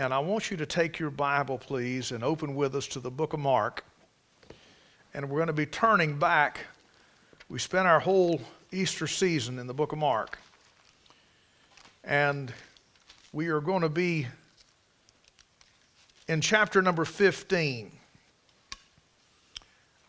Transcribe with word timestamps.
And 0.00 0.14
I 0.14 0.18
want 0.18 0.50
you 0.50 0.56
to 0.56 0.64
take 0.64 0.98
your 0.98 1.10
Bible, 1.10 1.58
please, 1.58 2.10
and 2.10 2.24
open 2.24 2.54
with 2.54 2.74
us 2.74 2.86
to 2.86 3.00
the 3.00 3.10
book 3.10 3.34
of 3.34 3.40
Mark. 3.40 3.84
And 5.12 5.28
we're 5.28 5.36
going 5.36 5.48
to 5.48 5.52
be 5.52 5.66
turning 5.66 6.18
back. 6.18 6.60
We 7.50 7.58
spent 7.58 7.86
our 7.86 8.00
whole 8.00 8.40
Easter 8.72 9.06
season 9.06 9.58
in 9.58 9.66
the 9.66 9.74
book 9.74 9.92
of 9.92 9.98
Mark. 9.98 10.38
And 12.02 12.50
we 13.34 13.48
are 13.48 13.60
going 13.60 13.82
to 13.82 13.90
be 13.90 14.26
in 16.28 16.40
chapter 16.40 16.80
number 16.80 17.04
15. 17.04 17.92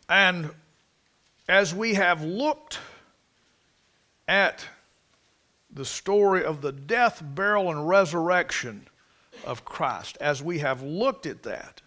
And 0.08 0.50
as 1.50 1.74
we 1.74 1.92
have 1.92 2.24
looked 2.24 2.78
at 4.26 4.64
the 5.70 5.84
story 5.84 6.46
of 6.46 6.62
the 6.62 6.72
death, 6.72 7.22
burial, 7.22 7.70
and 7.70 7.86
resurrection 7.86 8.86
of 9.44 9.64
Christ, 9.64 10.16
as 10.20 10.42
we 10.42 10.58
have 10.60 10.82
looked 10.82 11.26
at 11.26 11.42
that, 11.42 11.80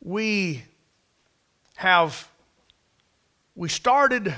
we 0.00 0.62
have 1.76 2.28
we 3.56 3.68
started 3.68 4.34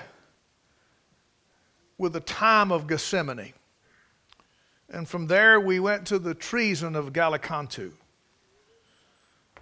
with 1.98 2.12
the 2.12 2.20
time 2.20 2.70
of 2.70 2.87
Gethsemane. 2.87 3.52
And 4.90 5.09
from 5.09 5.27
there 5.27 5.59
we 5.59 5.80
went 5.80 6.06
to 6.09 6.18
the 6.18 6.34
treason 6.34 6.95
of 6.95 7.12
Gallicantu. 7.12 7.92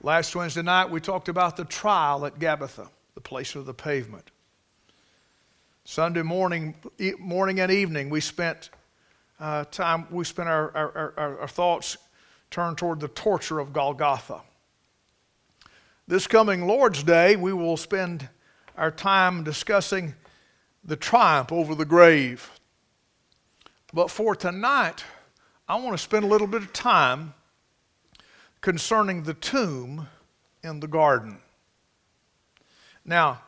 Last 0.02 0.34
Wednesday 0.36 0.62
night 0.62 0.90
we 0.90 1.00
talked 1.00 1.28
about 1.28 1.56
the 1.56 1.64
trial 1.64 2.26
at 2.26 2.38
Gabbatha, 2.38 2.88
the 3.14 3.20
place 3.20 3.54
of 3.54 3.64
the 3.64 3.74
pavement. 3.74 4.30
Sunday 5.84 6.22
morning, 6.22 6.74
morning 7.18 7.60
and 7.60 7.70
evening, 7.70 8.10
we 8.10 8.20
spent 8.20 8.70
uh, 9.38 9.64
time, 9.64 10.06
we 10.10 10.24
spent 10.24 10.48
our, 10.48 10.74
our, 10.76 11.14
our, 11.16 11.38
our 11.40 11.48
thoughts 11.48 11.96
turned 12.54 12.78
toward 12.78 13.00
the 13.00 13.08
torture 13.08 13.58
of 13.58 13.72
Golgotha. 13.72 14.40
This 16.06 16.28
coming 16.28 16.68
Lord's 16.68 17.02
Day, 17.02 17.34
we 17.34 17.52
will 17.52 17.76
spend 17.76 18.28
our 18.78 18.92
time 18.92 19.42
discussing 19.42 20.14
the 20.84 20.94
triumph 20.94 21.50
over 21.50 21.74
the 21.74 21.84
grave. 21.84 22.48
But 23.92 24.08
for 24.08 24.36
tonight, 24.36 25.02
I 25.68 25.74
want 25.80 25.94
to 25.94 25.98
spend 25.98 26.24
a 26.24 26.28
little 26.28 26.46
bit 26.46 26.62
of 26.62 26.72
time 26.72 27.34
concerning 28.60 29.24
the 29.24 29.34
tomb 29.34 30.06
in 30.62 30.78
the 30.78 30.86
garden. 30.86 31.38
Now, 33.04 33.42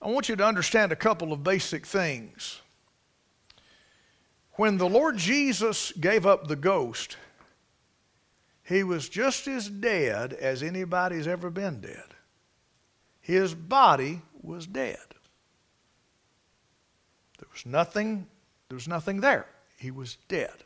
I 0.00 0.06
want 0.10 0.28
you 0.28 0.36
to 0.36 0.46
understand 0.46 0.92
a 0.92 0.96
couple 0.96 1.32
of 1.32 1.42
basic 1.42 1.84
things. 1.84 2.60
When 4.52 4.78
the 4.78 4.88
Lord 4.88 5.16
Jesus 5.16 5.90
gave 5.98 6.24
up 6.24 6.46
the 6.46 6.54
ghost, 6.54 7.16
he 8.64 8.82
was 8.82 9.08
just 9.08 9.46
as 9.46 9.68
dead 9.68 10.32
as 10.32 10.62
anybody's 10.62 11.28
ever 11.28 11.50
been 11.50 11.80
dead. 11.80 12.14
His 13.20 13.54
body 13.54 14.22
was 14.42 14.66
dead. 14.66 14.98
There 17.38 17.48
was 17.52 17.64
nothing, 17.66 18.26
there 18.68 18.76
was 18.76 18.88
nothing 18.88 19.20
there. 19.20 19.46
He 19.76 19.90
was 19.90 20.16
dead. 20.28 20.64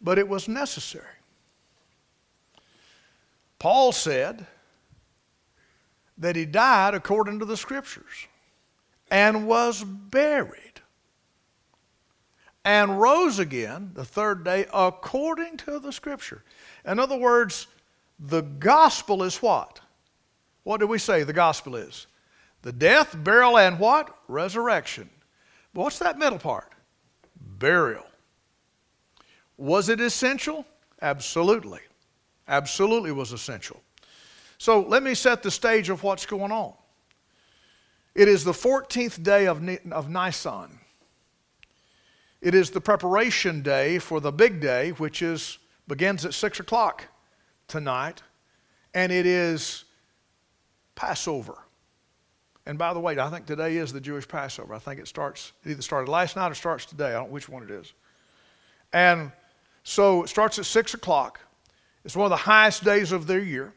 But 0.00 0.18
it 0.18 0.28
was 0.28 0.48
necessary. 0.48 1.04
Paul 3.58 3.92
said, 3.92 4.46
that 6.18 6.36
he 6.36 6.44
died 6.44 6.94
according 6.94 7.38
to 7.38 7.44
the 7.44 7.56
scriptures 7.56 8.26
and 9.10 9.46
was 9.46 9.84
buried 9.84 10.67
and 12.68 13.00
rose 13.00 13.38
again 13.38 13.92
the 13.94 14.04
third 14.04 14.44
day 14.44 14.66
according 14.74 15.56
to 15.56 15.78
the 15.78 15.90
scripture. 15.90 16.44
In 16.84 16.98
other 16.98 17.16
words, 17.16 17.66
the 18.20 18.42
gospel 18.42 19.22
is 19.22 19.38
what? 19.38 19.80
What 20.64 20.78
do 20.78 20.86
we 20.86 20.98
say 20.98 21.22
the 21.22 21.32
gospel 21.32 21.76
is? 21.76 22.06
The 22.60 22.72
death, 22.72 23.16
burial, 23.24 23.56
and 23.56 23.78
what? 23.78 24.14
Resurrection. 24.28 25.08
But 25.72 25.80
what's 25.80 25.98
that 26.00 26.18
middle 26.18 26.38
part? 26.38 26.70
Burial. 27.40 28.04
Was 29.56 29.88
it 29.88 29.98
essential? 29.98 30.66
Absolutely. 31.00 31.80
Absolutely 32.48 33.12
was 33.12 33.32
essential. 33.32 33.80
So 34.58 34.82
let 34.82 35.02
me 35.02 35.14
set 35.14 35.42
the 35.42 35.50
stage 35.50 35.88
of 35.88 36.02
what's 36.02 36.26
going 36.26 36.52
on. 36.52 36.74
It 38.14 38.28
is 38.28 38.44
the 38.44 38.52
14th 38.52 39.22
day 39.22 39.46
of, 39.46 39.62
Nisan. 39.62 40.77
It 42.40 42.54
is 42.54 42.70
the 42.70 42.80
preparation 42.80 43.62
day 43.62 43.98
for 43.98 44.20
the 44.20 44.30
big 44.30 44.60
day, 44.60 44.90
which 44.90 45.22
is 45.22 45.58
begins 45.88 46.24
at 46.24 46.34
6 46.34 46.60
o'clock 46.60 47.04
tonight, 47.66 48.22
and 48.94 49.10
it 49.10 49.26
is 49.26 49.84
Passover. 50.94 51.56
And 52.66 52.78
by 52.78 52.92
the 52.92 53.00
way, 53.00 53.18
I 53.18 53.30
think 53.30 53.46
today 53.46 53.78
is 53.78 53.92
the 53.92 54.00
Jewish 54.00 54.28
Passover. 54.28 54.74
I 54.74 54.78
think 54.78 55.00
it 55.00 55.08
starts, 55.08 55.52
it 55.64 55.70
either 55.70 55.82
started 55.82 56.10
last 56.10 56.36
night 56.36 56.52
or 56.52 56.54
starts 56.54 56.84
today. 56.84 57.08
I 57.08 57.12
don't 57.12 57.28
know 57.28 57.32
which 57.32 57.48
one 57.48 57.62
it 57.62 57.70
is. 57.70 57.94
And 58.92 59.32
so 59.82 60.22
it 60.22 60.28
starts 60.28 60.58
at 60.58 60.66
6 60.66 60.94
o'clock. 60.94 61.40
It's 62.04 62.14
one 62.14 62.26
of 62.26 62.30
the 62.30 62.36
highest 62.36 62.84
days 62.84 63.10
of 63.10 63.26
their 63.26 63.40
year. 63.40 63.72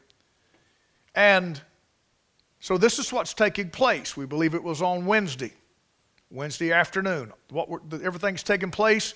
And 1.16 1.60
so 2.60 2.78
this 2.78 3.00
is 3.00 3.12
what's 3.12 3.34
taking 3.34 3.70
place. 3.70 4.16
We 4.18 4.26
believe 4.26 4.54
it 4.54 4.64
was 4.64 4.82
on 4.82 5.06
Wednesday, 5.06 5.54
Wednesday 6.32 6.72
afternoon. 6.72 7.34
What 7.50 7.70
everything's 8.02 8.44
taking 8.44 8.72
place 8.72 9.14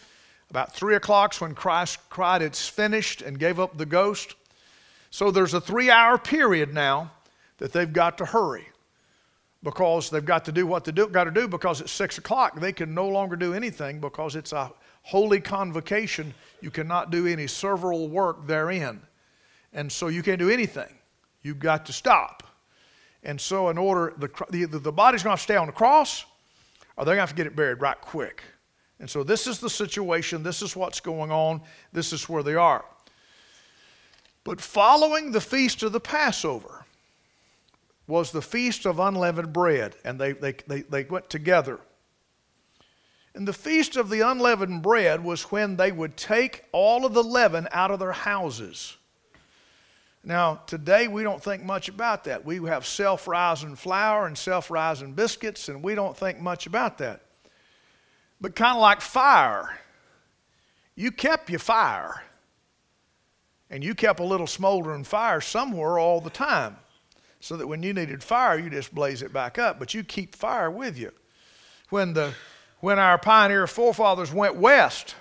about 0.49 0.73
three 0.73 0.95
o'clock 0.95 1.33
when 1.35 1.55
Christ 1.55 1.97
cried, 2.09 2.41
"It's 2.41 2.67
finished," 2.67 3.21
and 3.21 3.39
gave 3.39 3.59
up 3.59 3.77
the 3.77 3.85
ghost. 3.85 4.35
So 5.09 5.31
there's 5.31 5.53
a 5.53 5.61
three-hour 5.61 6.17
period 6.17 6.73
now 6.73 7.11
that 7.57 7.71
they've 7.71 7.91
got 7.91 8.17
to 8.17 8.25
hurry 8.25 8.67
because 9.63 10.09
they've 10.09 10.25
got 10.25 10.45
to 10.45 10.51
do 10.51 10.67
what 10.67 10.83
they 10.83 10.91
do, 10.91 11.07
got 11.07 11.23
to 11.23 11.31
do 11.31 11.47
because 11.47 11.81
it's 11.81 11.91
six 11.91 12.17
o'clock. 12.17 12.59
They 12.59 12.73
can 12.73 12.93
no 12.93 13.07
longer 13.07 13.35
do 13.35 13.53
anything 13.53 13.99
because 13.99 14.35
it's 14.35 14.51
a 14.51 14.71
holy 15.03 15.39
convocation. 15.39 16.33
You 16.61 16.69
cannot 16.69 17.11
do 17.11 17.25
any 17.27 17.47
servile 17.47 18.09
work 18.09 18.45
therein, 18.45 19.01
and 19.73 19.91
so 19.91 20.09
you 20.09 20.21
can't 20.21 20.39
do 20.39 20.49
anything. 20.49 20.93
You've 21.43 21.59
got 21.59 21.85
to 21.85 21.93
stop. 21.93 22.43
And 23.23 23.41
so, 23.41 23.69
in 23.69 23.77
order, 23.77 24.13
the, 24.17 24.29
the, 24.51 24.79
the 24.79 24.91
body's 24.91 25.23
going 25.23 25.37
to 25.37 25.41
stay 25.41 25.55
on 25.55 25.65
the 25.65 25.73
cross, 25.73 26.25
or 26.97 27.05
they're 27.05 27.15
going 27.15 27.25
to 27.25 27.27
have 27.27 27.29
to 27.29 27.35
get 27.35 27.47
it 27.47 27.55
buried 27.55 27.81
right 27.81 27.99
quick. 27.99 28.43
And 28.99 29.09
so, 29.09 29.23
this 29.23 29.45
is 29.45 29.59
the 29.59 29.69
situation. 29.69 30.41
This 30.41 30.61
is 30.61 30.75
what's 30.75 30.99
going 30.99 31.31
on. 31.31 31.61
This 31.91 32.13
is 32.13 32.29
where 32.29 32.43
they 32.43 32.55
are. 32.55 32.85
But 34.45 34.61
following 34.61 35.31
the 35.31 35.41
feast 35.41 35.83
of 35.83 35.91
the 35.91 35.99
Passover 35.99 36.85
was 38.07 38.31
the 38.31 38.41
feast 38.41 38.85
of 38.85 38.99
unleavened 38.99 39.51
bread, 39.51 39.95
and 40.05 40.19
they, 40.19 40.33
they, 40.33 40.53
they, 40.67 40.81
they 40.83 41.03
went 41.03 41.29
together. 41.29 41.79
And 43.33 43.47
the 43.47 43.53
feast 43.53 43.97
of 43.97 44.09
the 44.09 44.21
unleavened 44.21 44.81
bread 44.81 45.23
was 45.23 45.51
when 45.51 45.75
they 45.75 45.91
would 45.91 46.15
take 46.15 46.63
all 46.71 47.05
of 47.05 47.13
the 47.13 47.23
leaven 47.23 47.67
out 47.71 47.91
of 47.91 47.99
their 47.99 48.13
houses 48.13 48.95
now, 50.25 50.61
today 50.65 51.07
we 51.07 51.21
don't 51.21 51.41
think 51.41 51.63
much 51.63 51.87
about 51.87 52.23
that. 52.23 52.43
We 52.43 52.57
have 52.67 52.85
self 52.87 53.27
rising 53.27 53.75
flour 53.75 54.25
and 54.25 54.35
self 54.35 54.71
rising 54.71 55.13
biscuits, 55.13 55.69
and 55.69 55.83
we 55.83 55.93
don't 55.93 56.17
think 56.17 56.39
much 56.39 56.65
about 56.65 56.97
that. 56.97 57.21
But 58.41 58.55
kind 58.55 58.75
of 58.75 58.81
like 58.81 59.01
fire, 59.01 59.77
you 60.95 61.11
kept 61.11 61.51
your 61.51 61.59
fire, 61.59 62.23
and 63.69 63.83
you 63.83 63.93
kept 63.93 64.19
a 64.19 64.23
little 64.23 64.47
smoldering 64.47 65.03
fire 65.03 65.41
somewhere 65.41 65.99
all 65.99 66.19
the 66.19 66.31
time, 66.31 66.77
so 67.39 67.55
that 67.57 67.67
when 67.67 67.83
you 67.83 67.93
needed 67.93 68.23
fire, 68.23 68.57
you 68.57 68.71
just 68.71 68.95
blaze 68.95 69.21
it 69.21 69.31
back 69.31 69.59
up, 69.59 69.77
but 69.77 69.93
you 69.93 70.03
keep 70.03 70.35
fire 70.35 70.71
with 70.71 70.97
you. 70.97 71.11
When, 71.91 72.13
the, 72.13 72.33
when 72.79 72.97
our 72.97 73.19
pioneer 73.19 73.67
forefathers 73.67 74.33
went 74.33 74.55
west, 74.55 75.13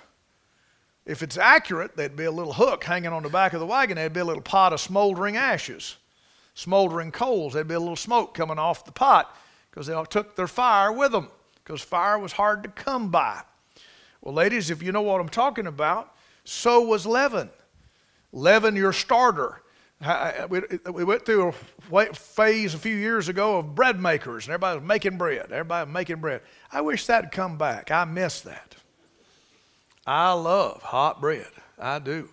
if 1.05 1.21
it's 1.21 1.37
accurate, 1.37 1.95
there'd 1.95 2.15
be 2.15 2.25
a 2.25 2.31
little 2.31 2.53
hook 2.53 2.83
hanging 2.83 3.13
on 3.13 3.23
the 3.23 3.29
back 3.29 3.53
of 3.53 3.59
the 3.59 3.65
wagon. 3.65 3.95
There'd 3.95 4.13
be 4.13 4.21
a 4.21 4.25
little 4.25 4.41
pot 4.41 4.73
of 4.73 4.79
smoldering 4.79 5.37
ashes, 5.37 5.97
smoldering 6.55 7.11
coals. 7.11 7.53
There'd 7.53 7.67
be 7.67 7.75
a 7.75 7.79
little 7.79 7.95
smoke 7.95 8.33
coming 8.33 8.57
off 8.57 8.85
the 8.85 8.91
pot 8.91 9.35
because 9.69 9.87
they 9.87 9.93
all 9.93 10.05
took 10.05 10.35
their 10.35 10.47
fire 10.47 10.91
with 10.91 11.11
them 11.11 11.29
because 11.63 11.81
fire 11.81 12.17
was 12.17 12.31
hard 12.31 12.63
to 12.63 12.69
come 12.69 13.09
by. 13.09 13.41
Well, 14.21 14.33
ladies, 14.33 14.71
if 14.71 14.81
you 14.81 14.91
know 14.91 15.03
what 15.03 15.21
I'm 15.21 15.29
talking 15.29 15.67
about, 15.67 16.15
so 16.43 16.81
was 16.81 17.05
leaven. 17.05 17.49
Leaven 18.31 18.75
your 18.75 18.93
starter. 18.93 19.61
We 20.49 21.03
went 21.03 21.25
through 21.25 21.53
a 21.93 22.05
phase 22.13 22.73
a 22.73 22.77
few 22.77 22.95
years 22.95 23.29
ago 23.29 23.59
of 23.59 23.75
bread 23.75 23.99
makers, 23.99 24.45
and 24.45 24.53
everybody 24.53 24.79
was 24.79 24.87
making 24.87 25.17
bread. 25.17 25.51
Everybody 25.51 25.87
was 25.87 25.93
making 25.93 26.17
bread. 26.17 26.41
I 26.71 26.81
wish 26.81 27.05
that'd 27.05 27.31
come 27.31 27.57
back. 27.57 27.91
I 27.91 28.05
miss 28.05 28.41
that. 28.41 28.75
I 30.05 30.33
love 30.33 30.81
hot 30.81 31.19
bread. 31.19 31.47
I 31.79 31.99
do. 31.99 32.29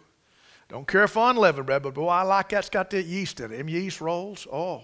Don't 0.69 0.89
care 0.89 1.09
for 1.09 1.31
unleavened 1.31 1.67
bread, 1.67 1.83
but 1.83 1.95
boy, 1.95 2.09
I 2.09 2.23
like 2.23 2.49
that's 2.51 2.71
got 2.71 2.91
that 2.91 3.05
yeast 3.05 3.41
in 3.41 3.53
it. 3.53 3.59
Them 3.59 3.69
yeast 3.69 4.01
rolls, 4.01 4.47
oh. 4.51 4.83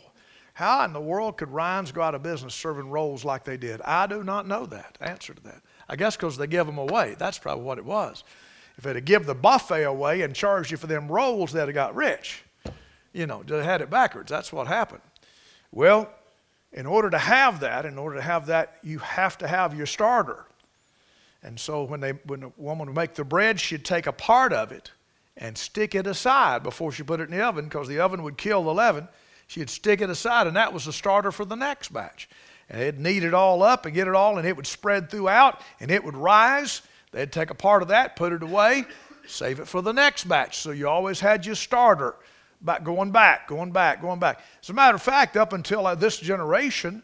How 0.54 0.84
in 0.84 0.92
the 0.92 1.00
world 1.00 1.36
could 1.36 1.50
Ryan's 1.50 1.92
go 1.92 2.02
out 2.02 2.16
of 2.16 2.22
business 2.22 2.52
serving 2.52 2.90
rolls 2.90 3.24
like 3.24 3.44
they 3.44 3.56
did? 3.56 3.80
I 3.82 4.06
do 4.08 4.24
not 4.24 4.48
know 4.48 4.66
that 4.66 4.98
answer 5.00 5.32
to 5.32 5.42
that. 5.44 5.62
I 5.88 5.96
guess 5.96 6.16
because 6.16 6.36
they 6.36 6.48
give 6.48 6.66
them 6.66 6.78
away. 6.78 7.14
That's 7.16 7.38
probably 7.38 7.64
what 7.64 7.78
it 7.78 7.84
was. 7.84 8.24
If 8.76 8.84
they'd 8.84 8.96
have 8.96 9.04
give 9.04 9.24
the 9.24 9.34
buffet 9.34 9.84
away 9.84 10.22
and 10.22 10.34
charged 10.34 10.70
you 10.70 10.76
for 10.76 10.88
them 10.88 11.08
rolls, 11.10 11.52
they'd 11.52 11.60
have 11.60 11.74
got 11.74 11.94
rich. 11.94 12.42
You 13.12 13.26
know, 13.26 13.42
they 13.42 13.64
had 13.64 13.80
it 13.80 13.88
backwards. 13.88 14.30
That's 14.30 14.52
what 14.52 14.66
happened. 14.66 15.02
Well, 15.72 16.10
in 16.72 16.86
order 16.86 17.08
to 17.10 17.18
have 17.18 17.60
that, 17.60 17.86
in 17.86 17.96
order 17.96 18.16
to 18.16 18.22
have 18.22 18.46
that, 18.46 18.78
you 18.82 18.98
have 18.98 19.38
to 19.38 19.48
have 19.48 19.74
your 19.76 19.86
starter. 19.86 20.44
And 21.42 21.58
so 21.58 21.84
when, 21.84 22.00
they, 22.00 22.12
when 22.24 22.42
a 22.42 22.52
woman 22.56 22.88
would 22.88 22.96
make 22.96 23.14
the 23.14 23.24
bread, 23.24 23.60
she'd 23.60 23.84
take 23.84 24.06
a 24.06 24.12
part 24.12 24.52
of 24.52 24.72
it 24.72 24.90
and 25.36 25.56
stick 25.56 25.94
it 25.94 26.06
aside 26.06 26.62
before 26.62 26.90
she 26.90 27.02
put 27.02 27.20
it 27.20 27.30
in 27.30 27.36
the 27.36 27.44
oven 27.44 27.64
because 27.66 27.86
the 27.88 28.00
oven 28.00 28.22
would 28.24 28.36
kill 28.36 28.64
the 28.64 28.74
leaven. 28.74 29.08
She'd 29.46 29.70
stick 29.70 30.00
it 30.00 30.10
aside, 30.10 30.46
and 30.46 30.56
that 30.56 30.72
was 30.72 30.84
the 30.84 30.92
starter 30.92 31.32
for 31.32 31.44
the 31.44 31.54
next 31.54 31.92
batch. 31.92 32.28
And 32.68 32.80
they'd 32.80 32.98
knead 32.98 33.22
it 33.22 33.32
all 33.32 33.62
up 33.62 33.86
and 33.86 33.94
get 33.94 34.08
it 34.08 34.14
all, 34.14 34.36
and 34.36 34.46
it 34.46 34.56
would 34.56 34.66
spread 34.66 35.10
throughout, 35.10 35.62
and 35.80 35.90
it 35.90 36.04
would 36.04 36.16
rise. 36.16 36.82
They'd 37.12 37.32
take 37.32 37.50
a 37.50 37.54
part 37.54 37.82
of 37.82 37.88
that, 37.88 38.16
put 38.16 38.32
it 38.32 38.42
away, 38.42 38.84
save 39.26 39.60
it 39.60 39.68
for 39.68 39.80
the 39.80 39.92
next 39.92 40.24
batch. 40.24 40.58
So 40.58 40.72
you 40.72 40.88
always 40.88 41.20
had 41.20 41.46
your 41.46 41.54
starter 41.54 42.16
going 42.82 43.10
back, 43.10 43.48
going 43.48 43.72
back, 43.72 44.02
going 44.02 44.18
back. 44.18 44.40
As 44.62 44.68
a 44.68 44.74
matter 44.74 44.96
of 44.96 45.02
fact, 45.02 45.36
up 45.36 45.52
until 45.52 45.86
uh, 45.86 45.94
this 45.94 46.18
generation, 46.18 47.02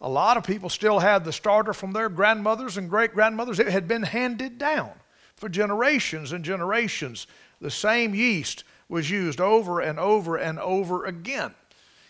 a 0.00 0.08
lot 0.08 0.36
of 0.36 0.44
people 0.44 0.68
still 0.68 0.98
had 0.98 1.24
the 1.24 1.32
starter 1.32 1.72
from 1.72 1.92
their 1.92 2.08
grandmothers 2.08 2.76
and 2.76 2.90
great 2.90 3.14
grandmothers. 3.14 3.58
It 3.58 3.68
had 3.68 3.88
been 3.88 4.02
handed 4.02 4.58
down 4.58 4.92
for 5.36 5.48
generations 5.48 6.32
and 6.32 6.44
generations. 6.44 7.26
The 7.60 7.70
same 7.70 8.14
yeast 8.14 8.64
was 8.88 9.10
used 9.10 9.40
over 9.40 9.80
and 9.80 9.98
over 9.98 10.36
and 10.36 10.58
over 10.58 11.06
again. 11.06 11.54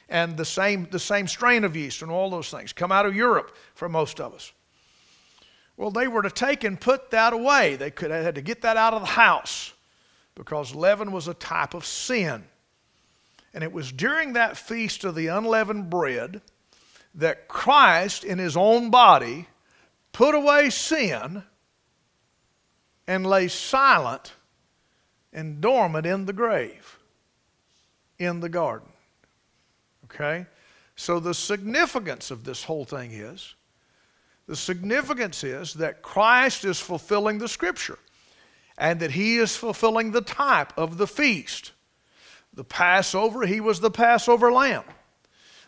And 0.08 0.36
the 0.36 0.44
same, 0.44 0.88
the 0.90 0.98
same 0.98 1.26
strain 1.26 1.64
of 1.64 1.76
yeast 1.76 2.02
and 2.02 2.10
all 2.10 2.30
those 2.30 2.50
things 2.50 2.72
come 2.72 2.92
out 2.92 3.06
of 3.06 3.14
Europe 3.14 3.56
for 3.74 3.88
most 3.88 4.20
of 4.20 4.34
us. 4.34 4.52
Well, 5.76 5.90
they 5.90 6.08
were 6.08 6.22
to 6.22 6.30
take 6.30 6.64
and 6.64 6.80
put 6.80 7.10
that 7.10 7.32
away. 7.32 7.76
They 7.76 7.90
could, 7.90 8.10
they 8.10 8.22
had 8.22 8.36
to 8.36 8.42
get 8.42 8.62
that 8.62 8.76
out 8.76 8.94
of 8.94 9.00
the 9.00 9.06
house 9.06 9.72
because 10.34 10.74
leaven 10.74 11.12
was 11.12 11.28
a 11.28 11.34
type 11.34 11.74
of 11.74 11.84
sin. 11.84 12.44
And 13.52 13.64
it 13.64 13.72
was 13.72 13.92
during 13.92 14.34
that 14.34 14.56
feast 14.56 15.04
of 15.04 15.14
the 15.14 15.28
unleavened 15.28 15.90
bread 15.90 16.40
that 17.16 17.48
Christ, 17.48 18.24
in 18.24 18.38
his 18.38 18.56
own 18.56 18.90
body, 18.90 19.48
put 20.12 20.34
away 20.34 20.70
sin 20.70 21.42
and 23.06 23.26
lay 23.26 23.48
silent 23.48 24.34
and 25.32 25.60
dormant 25.60 26.06
in 26.06 26.26
the 26.26 26.32
grave, 26.32 26.98
in 28.18 28.40
the 28.40 28.48
garden. 28.48 28.88
Okay? 30.04 30.46
So 30.94 31.20
the 31.20 31.34
significance 31.34 32.30
of 32.30 32.44
this 32.44 32.64
whole 32.64 32.84
thing 32.84 33.12
is 33.12 33.54
the 34.46 34.56
significance 34.56 35.42
is 35.42 35.74
that 35.74 36.02
Christ 36.02 36.64
is 36.64 36.78
fulfilling 36.78 37.38
the 37.38 37.48
scripture 37.48 37.98
and 38.78 39.00
that 39.00 39.10
he 39.10 39.38
is 39.38 39.56
fulfilling 39.56 40.12
the 40.12 40.20
type 40.20 40.72
of 40.76 40.98
the 40.98 41.06
feast. 41.06 41.72
The 42.54 42.64
Passover, 42.64 43.44
he 43.44 43.60
was 43.60 43.80
the 43.80 43.90
Passover 43.90 44.52
lamb. 44.52 44.84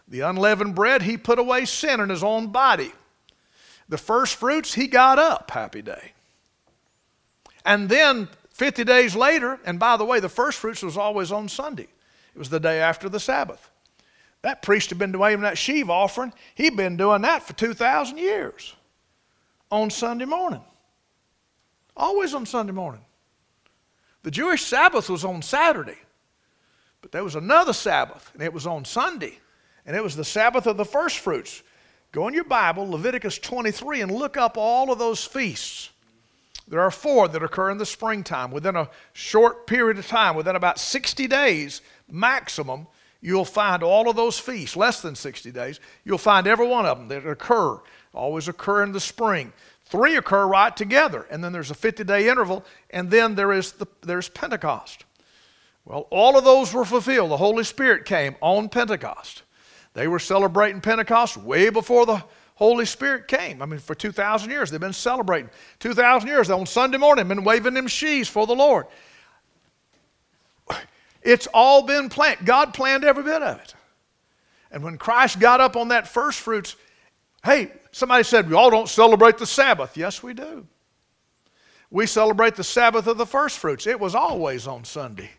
The 0.09 0.21
unleavened 0.21 0.75
bread, 0.75 1.03
he 1.03 1.17
put 1.17 1.39
away 1.39 1.67
sin 1.67 2.01
in 2.01 2.09
his 2.09 2.25
own 2.25 2.49
body. 2.49 2.93
The 3.89 3.99
first 3.99 4.37
fruits, 4.37 4.75
he 4.75 4.87
got 4.87 5.19
up, 5.19 5.51
happy 5.51 5.83
day. 5.83 6.13
And 7.65 7.89
then 7.89 8.29
50 8.53 8.85
days 8.85 9.15
later, 9.15 9.61
and 9.65 9.79
by 9.79 9.97
the 9.97 10.05
way, 10.05 10.21
the 10.21 10.29
first 10.29 10.59
fruits 10.59 10.83
was 10.83 10.97
always 10.97 11.31
on 11.31 11.49
Sunday. 11.49 11.89
It 12.35 12.39
was 12.39 12.51
the 12.51 12.61
day 12.61 12.81
after 12.81 13.09
the 13.09 13.21
Sabbath. 13.21 13.71
That 14.43 14.63
priest 14.63 14.91
had 14.91 14.99
been 14.99 15.13
doing 15.13 15.41
that 15.41 15.59
sheave 15.59 15.91
offering. 15.91 16.33
He'd 16.55 16.77
been 16.77 16.97
doing 16.97 17.23
that 17.23 17.43
for 17.43 17.53
2,000 17.55 18.19
years 18.19 18.75
on 19.71 19.91
Sunday 19.91 20.25
morning. 20.25 20.63
Always 21.97 22.33
on 22.35 22.47
Sunday 22.47 22.73
morning. 22.73 23.05
The 24.23 24.31
Jewish 24.31 24.63
Sabbath 24.63 25.11
was 25.11 25.25
on 25.25 25.43
Saturday, 25.43 25.99
but 27.01 27.13
there 27.13 27.25
was 27.25 27.35
another 27.35 27.73
Sabbath, 27.73 28.31
and 28.35 28.43
it 28.43 28.53
was 28.53 28.67
on 28.67 28.85
Sunday 28.85 29.39
and 29.89 29.97
it 29.97 30.03
was 30.03 30.15
the 30.15 30.25
Sabbath 30.25 30.67
of 30.67 30.77
the 30.77 30.85
first 30.85 31.19
fruits. 31.19 31.63
Go 32.13 32.29
in 32.29 32.35
your 32.35 32.45
Bible, 32.45 32.91
Leviticus 32.91 33.39
23, 33.39 34.03
and 34.03 34.13
look 34.13 34.37
up 34.37 34.59
all 34.59 34.93
of 34.93 34.99
those 34.99 35.25
feasts. 35.25 35.89
There 36.69 36.83
are 36.83 36.91
four 36.91 37.27
that 37.27 37.43
occur 37.43 37.71
in 37.71 37.79
the 37.79 37.87
springtime. 37.87 38.51
Within 38.51 38.77
a 38.77 38.91
short 39.15 39.67
period 39.67 39.99
of 39.99 40.07
time, 40.07 40.37
within 40.37 40.57
about 40.57 40.79
60 40.79 41.27
days 41.27 41.81
maximum, 42.07 42.87
you'll 43.23 43.47
find 43.47 43.83
all 43.83 44.11
of 44.11 44.17
those 44.17 44.39
feasts, 44.39 44.77
less 44.77 45.01
than 45.01 45.15
60 45.15 45.51
days. 45.53 45.81
You'll 46.05 46.19
find 46.19 46.47
every 46.47 46.67
one 46.67 46.85
of 46.85 46.99
them 46.99 47.09
that 47.09 47.27
occur, 47.27 47.81
always 48.13 48.47
occur 48.47 48.83
in 48.83 48.93
the 48.93 49.01
spring. 49.01 49.55
Three 49.87 50.17
occur 50.17 50.47
right 50.47 50.77
together, 50.77 51.27
and 51.31 51.43
then 51.43 51.53
there's 51.53 51.71
a 51.71 51.75
50 51.75 52.05
day 52.05 52.29
interval, 52.29 52.63
and 52.91 53.11
then 53.11 53.37
there 53.37 53.53
is 53.53 53.73
the, 53.73 53.87
there's 54.03 54.29
Pentecost. 54.29 55.07
Well, 55.87 56.07
all 56.11 56.37
of 56.37 56.45
those 56.45 56.75
were 56.75 56.85
fulfilled. 56.85 57.31
The 57.31 57.39
Holy 57.39 57.65
Spirit 57.65 58.05
came 58.05 58.37
on 58.43 58.69
Pentecost. 58.69 59.45
They 59.99 60.07
were 60.07 60.21
celebrating 60.21 60.81
Pentecost 60.81 61.37
way 61.37 61.71
before 61.71 62.07
the 62.07 62.23
Holy 62.55 62.85
Spirit 62.85 63.27
came. 63.27 63.61
I 63.61 63.67
mean, 63.67 63.81
for 63.81 63.97
2,000 63.97 64.49
years, 64.49 64.71
they've 64.71 64.79
been 64.79 64.93
celebrating. 64.93 65.51
2,000 65.81 66.29
years, 66.29 66.51
on 66.51 66.67
Sunday 66.67 66.99
morning, 66.99 67.27
been 67.27 67.43
waving 67.43 67.75
them 67.75 67.89
sheaves 67.89 68.29
for 68.29 68.47
the 68.47 68.55
Lord. 68.55 68.87
It's 71.21 71.49
all 71.53 71.83
been 71.83 72.09
planned. 72.11 72.47
God 72.47 72.75
planned 72.75 73.03
every 73.03 73.25
bit 73.25 73.43
of 73.43 73.59
it. 73.59 73.75
And 74.71 74.85
when 74.85 74.99
Christ 74.99 75.41
got 75.41 75.61
up 75.61 75.75
on 75.75 75.89
that 75.89 76.07
first 76.07 76.39
fruits, 76.39 76.77
hey, 77.45 77.73
somebody 77.91 78.23
said, 78.23 78.49
we 78.49 78.55
all 78.55 78.71
don't 78.71 78.89
celebrate 78.89 79.37
the 79.37 79.47
Sabbath. 79.47 79.97
Yes, 79.97 80.23
we 80.23 80.33
do. 80.33 80.65
We 81.91 82.07
celebrate 82.07 82.55
the 82.55 82.63
Sabbath 82.63 83.09
of 83.09 83.19
the 83.19 83.27
first 83.27 83.59
fruits. 83.59 83.85
It 83.85 83.99
was 83.99 84.15
always 84.15 84.69
on 84.69 84.85
Sunday. 84.85 85.31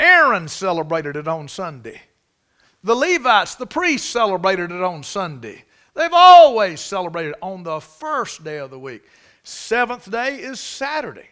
Aaron 0.00 0.48
celebrated 0.48 1.14
it 1.14 1.28
on 1.28 1.46
Sunday. 1.46 2.02
The 2.84 2.94
Levites, 2.94 3.54
the 3.54 3.66
priests, 3.66 4.08
celebrated 4.08 4.72
it 4.72 4.82
on 4.82 5.02
Sunday. 5.02 5.64
They've 5.94 6.10
always 6.12 6.80
celebrated 6.80 7.34
on 7.40 7.62
the 7.62 7.80
first 7.80 8.42
day 8.42 8.58
of 8.58 8.70
the 8.70 8.78
week. 8.78 9.02
Seventh 9.44 10.10
day 10.10 10.36
is 10.36 10.58
Saturday. 10.58 11.28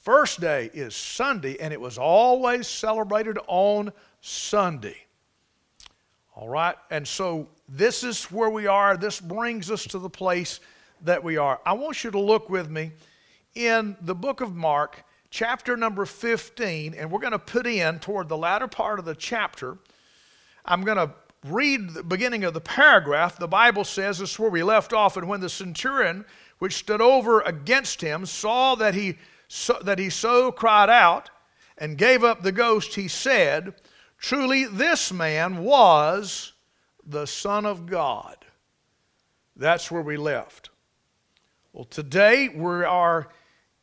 First 0.00 0.40
day 0.40 0.70
is 0.72 0.94
Sunday, 0.94 1.58
and 1.58 1.72
it 1.72 1.80
was 1.80 1.98
always 1.98 2.66
celebrated 2.68 3.38
on 3.46 3.92
Sunday. 4.20 4.96
All 6.36 6.48
right? 6.48 6.76
And 6.90 7.06
so 7.06 7.48
this 7.68 8.04
is 8.04 8.24
where 8.30 8.50
we 8.50 8.66
are. 8.66 8.96
This 8.96 9.20
brings 9.20 9.70
us 9.70 9.84
to 9.88 9.98
the 9.98 10.10
place 10.10 10.60
that 11.02 11.22
we 11.22 11.36
are. 11.36 11.60
I 11.66 11.72
want 11.72 12.04
you 12.04 12.10
to 12.12 12.20
look 12.20 12.48
with 12.48 12.70
me 12.70 12.92
in 13.54 13.96
the 14.02 14.14
book 14.14 14.40
of 14.40 14.54
Mark, 14.54 15.04
chapter 15.30 15.76
number 15.76 16.06
15, 16.06 16.94
and 16.94 17.10
we're 17.10 17.18
going 17.18 17.32
to 17.32 17.38
put 17.38 17.66
in 17.66 17.98
toward 17.98 18.28
the 18.28 18.36
latter 18.36 18.68
part 18.68 18.98
of 18.98 19.04
the 19.04 19.14
chapter 19.14 19.78
I'm 20.68 20.82
going 20.82 20.98
to 20.98 21.10
read 21.46 21.90
the 21.90 22.02
beginning 22.02 22.44
of 22.44 22.54
the 22.54 22.60
paragraph. 22.60 23.38
The 23.38 23.48
Bible 23.48 23.84
says 23.84 24.18
this 24.18 24.32
is 24.32 24.38
where 24.38 24.50
we 24.50 24.62
left 24.62 24.92
off. 24.92 25.16
And 25.16 25.28
when 25.28 25.40
the 25.40 25.48
centurion, 25.48 26.24
which 26.58 26.76
stood 26.76 27.00
over 27.00 27.40
against 27.40 28.00
him, 28.02 28.26
saw 28.26 28.74
that 28.76 28.94
he 28.94 29.16
so, 29.48 29.78
that 29.82 29.98
he 29.98 30.10
so 30.10 30.52
cried 30.52 30.90
out 30.90 31.30
and 31.78 31.96
gave 31.96 32.22
up 32.22 32.42
the 32.42 32.52
ghost, 32.52 32.94
he 32.94 33.08
said, 33.08 33.74
Truly, 34.18 34.64
this 34.64 35.10
man 35.10 35.58
was 35.64 36.52
the 37.06 37.26
Son 37.26 37.64
of 37.64 37.86
God. 37.86 38.36
That's 39.56 39.90
where 39.90 40.02
we 40.02 40.18
left. 40.18 40.68
Well, 41.72 41.84
today 41.84 42.48
we 42.48 42.84
are 42.84 43.28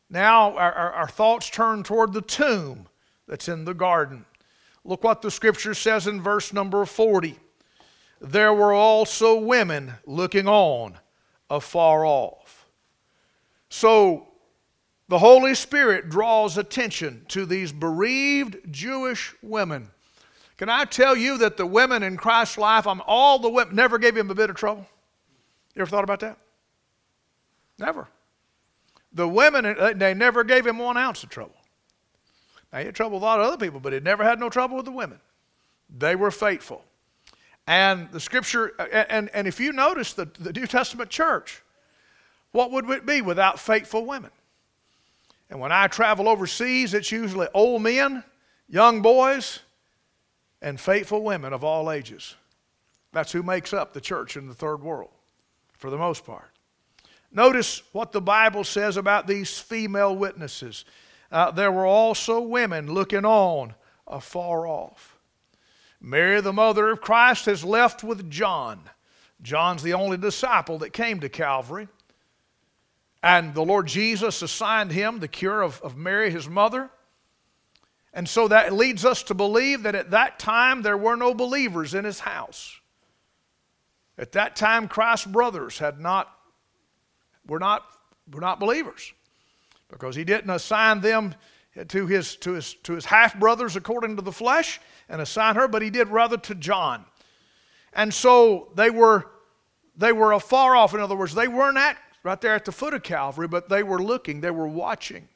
now, 0.09 0.55
our, 0.55 0.71
our, 0.71 0.91
our 0.93 1.07
thoughts 1.07 1.49
turn 1.49 1.81
toward 1.83 2.13
the 2.13 2.21
tomb 2.21 2.87
that's 3.27 3.47
in 3.47 3.65
the 3.65 3.73
garden. 3.73 4.25
Look 4.85 5.03
what 5.03 5.23
the 5.23 5.31
scripture 5.31 5.73
says 5.73 6.05
in 6.05 6.21
verse 6.21 6.53
number 6.53 6.85
40. 6.85 7.37
There 8.21 8.53
were 8.53 8.71
also 8.71 9.39
women 9.39 9.95
looking 10.05 10.47
on 10.47 10.97
afar 11.49 12.05
off. 12.05 12.67
So 13.69 14.27
the 15.09 15.17
Holy 15.17 15.55
Spirit 15.55 16.09
draws 16.09 16.57
attention 16.57 17.25
to 17.29 17.47
these 17.47 17.71
bereaved 17.71 18.57
Jewish 18.71 19.33
women. 19.41 19.89
Can 20.57 20.69
I 20.69 20.85
tell 20.85 21.17
you 21.17 21.39
that 21.39 21.57
the 21.57 21.65
women 21.65 22.03
in 22.03 22.15
Christ's 22.15 22.57
life, 22.57 22.87
I'm 22.87 23.01
all 23.05 23.39
the 23.39 23.49
women, 23.49 23.75
never 23.75 23.97
gave 23.97 24.15
him 24.15 24.29
a 24.29 24.35
bit 24.35 24.51
of 24.51 24.55
trouble? 24.55 24.85
You 25.73 25.81
ever 25.81 25.89
thought 25.89 26.03
about 26.03 26.21
that? 26.21 26.37
Never. 27.77 28.07
The 29.11 29.27
women, 29.27 29.65
uh, 29.65 29.93
they 29.95 30.13
never 30.13 30.43
gave 30.43 30.65
him 30.65 30.77
one 30.77 30.95
ounce 30.95 31.23
of 31.23 31.29
trouble. 31.29 31.55
He 32.77 32.85
had 32.85 32.95
trouble 32.95 33.17
with 33.17 33.23
a 33.23 33.25
lot 33.25 33.39
of 33.39 33.45
other 33.45 33.57
people, 33.57 33.79
but 33.79 33.93
he 33.93 33.99
never 33.99 34.23
had 34.23 34.39
no 34.39 34.49
trouble 34.49 34.75
with 34.75 34.85
the 34.85 34.91
women. 34.91 35.19
They 35.95 36.15
were 36.15 36.31
faithful. 36.31 36.83
And 37.67 38.11
the 38.11 38.19
scripture, 38.19 38.73
and, 38.91 39.29
and 39.33 39.47
if 39.47 39.59
you 39.59 39.71
notice 39.71 40.13
the, 40.13 40.27
the 40.39 40.53
New 40.53 40.67
Testament 40.67 41.09
church, 41.09 41.63
what 42.51 42.71
would 42.71 42.89
it 42.89 43.05
be 43.05 43.21
without 43.21 43.59
faithful 43.59 44.05
women? 44.05 44.31
And 45.49 45.59
when 45.59 45.71
I 45.71 45.87
travel 45.87 46.27
overseas, 46.27 46.93
it's 46.93 47.11
usually 47.11 47.47
old 47.53 47.81
men, 47.81 48.23
young 48.67 49.01
boys, 49.01 49.59
and 50.61 50.79
faithful 50.79 51.23
women 51.23 51.53
of 51.53 51.63
all 51.63 51.91
ages. 51.91 52.35
That's 53.13 53.31
who 53.31 53.43
makes 53.43 53.73
up 53.73 53.93
the 53.93 54.01
church 54.01 54.35
in 54.35 54.47
the 54.47 54.53
third 54.53 54.81
world, 54.81 55.11
for 55.77 55.89
the 55.89 55.97
most 55.97 56.25
part. 56.25 56.49
Notice 57.31 57.83
what 57.91 58.11
the 58.11 58.21
Bible 58.21 58.63
says 58.63 58.97
about 58.97 59.27
these 59.27 59.59
female 59.59 60.15
witnesses. 60.15 60.85
Uh, 61.31 61.51
there 61.51 61.71
were 61.71 61.85
also 61.85 62.39
women 62.39 62.93
looking 62.93 63.25
on 63.25 63.73
afar 64.07 64.67
off. 64.67 65.17
Mary, 65.99 66.39
the 66.41 66.53
mother 66.53 66.89
of 66.89 67.01
Christ, 67.01 67.45
has 67.45 67.63
left 67.63 68.03
with 68.03 68.29
John. 68.29 68.81
John's 69.41 69.83
the 69.83 69.93
only 69.93 70.17
disciple 70.17 70.79
that 70.79 70.93
came 70.93 71.19
to 71.21 71.29
Calvary. 71.29 71.87
And 73.23 73.55
the 73.55 73.65
Lord 73.65 73.87
Jesus 73.87 74.41
assigned 74.41 74.91
him 74.91 75.19
the 75.19 75.27
cure 75.27 75.61
of, 75.61 75.81
of 75.81 75.97
Mary, 75.97 76.29
his 76.29 76.47
mother. 76.47 76.91
And 78.13 78.29
so 78.29 78.47
that 78.47 78.71
leads 78.71 79.03
us 79.03 79.23
to 79.23 79.33
believe 79.33 79.83
that 79.83 79.95
at 79.95 80.11
that 80.11 80.37
time 80.37 80.83
there 80.83 80.97
were 80.97 81.15
no 81.15 81.33
believers 81.33 81.93
in 81.93 82.05
his 82.05 82.19
house. 82.19 82.79
At 84.17 84.33
that 84.33 84.55
time, 84.55 84.87
Christ's 84.87 85.25
brothers 85.25 85.79
had 85.79 85.99
not, 85.99 86.31
were 87.45 87.59
not, 87.59 87.83
were 88.31 88.39
not 88.39 88.59
believers 88.59 89.11
because 89.89 90.15
he 90.15 90.23
didn't 90.23 90.49
assign 90.49 91.01
them 91.01 91.35
to 91.87 92.07
his, 92.07 92.35
to 92.37 92.53
his, 92.53 92.73
to 92.83 92.93
his 92.93 93.05
half 93.05 93.37
brothers 93.39 93.75
according 93.75 94.15
to 94.15 94.21
the 94.21 94.31
flesh 94.31 94.79
and 95.09 95.21
assign 95.21 95.55
her, 95.55 95.67
but 95.67 95.81
he 95.81 95.89
did 95.89 96.07
rather 96.07 96.37
to 96.37 96.55
John. 96.55 97.05
And 97.93 98.13
so 98.13 98.71
they 98.75 98.89
were, 98.89 99.25
they 99.95 100.11
were 100.11 100.31
afar 100.31 100.75
off. 100.75 100.93
In 100.93 100.99
other 100.99 101.15
words, 101.15 101.35
they 101.35 101.47
weren't 101.47 101.77
at 101.77 101.97
right 102.23 102.41
there 102.41 102.55
at 102.55 102.65
the 102.65 102.71
foot 102.71 102.93
of 102.93 103.03
Calvary, 103.03 103.47
but 103.47 103.69
they 103.69 103.83
were 103.83 104.01
looking, 104.01 104.41
they 104.41 104.51
were 104.51 104.67
watching. 104.67 105.27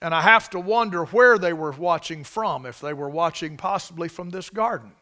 And 0.00 0.14
I 0.14 0.22
have 0.22 0.50
to 0.50 0.60
wonder 0.60 1.04
where 1.06 1.38
they 1.38 1.52
were 1.52 1.72
watching 1.72 2.24
from, 2.24 2.66
if 2.66 2.80
they 2.80 2.92
were 2.92 3.08
watching 3.08 3.56
possibly 3.56 4.08
from 4.08 4.30
this 4.30 4.50
garden, 4.50 4.92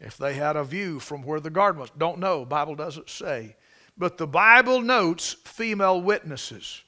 if 0.00 0.16
they 0.16 0.34
had 0.34 0.56
a 0.56 0.64
view 0.64 1.00
from 1.00 1.22
where 1.22 1.40
the 1.40 1.50
garden 1.50 1.80
was. 1.80 1.90
Don't 1.96 2.18
know, 2.18 2.44
Bible 2.44 2.74
doesn't 2.74 3.10
say. 3.10 3.56
But 3.96 4.16
the 4.16 4.26
Bible 4.26 4.80
notes 4.80 5.36
female 5.44 6.00
witnesses. 6.00 6.82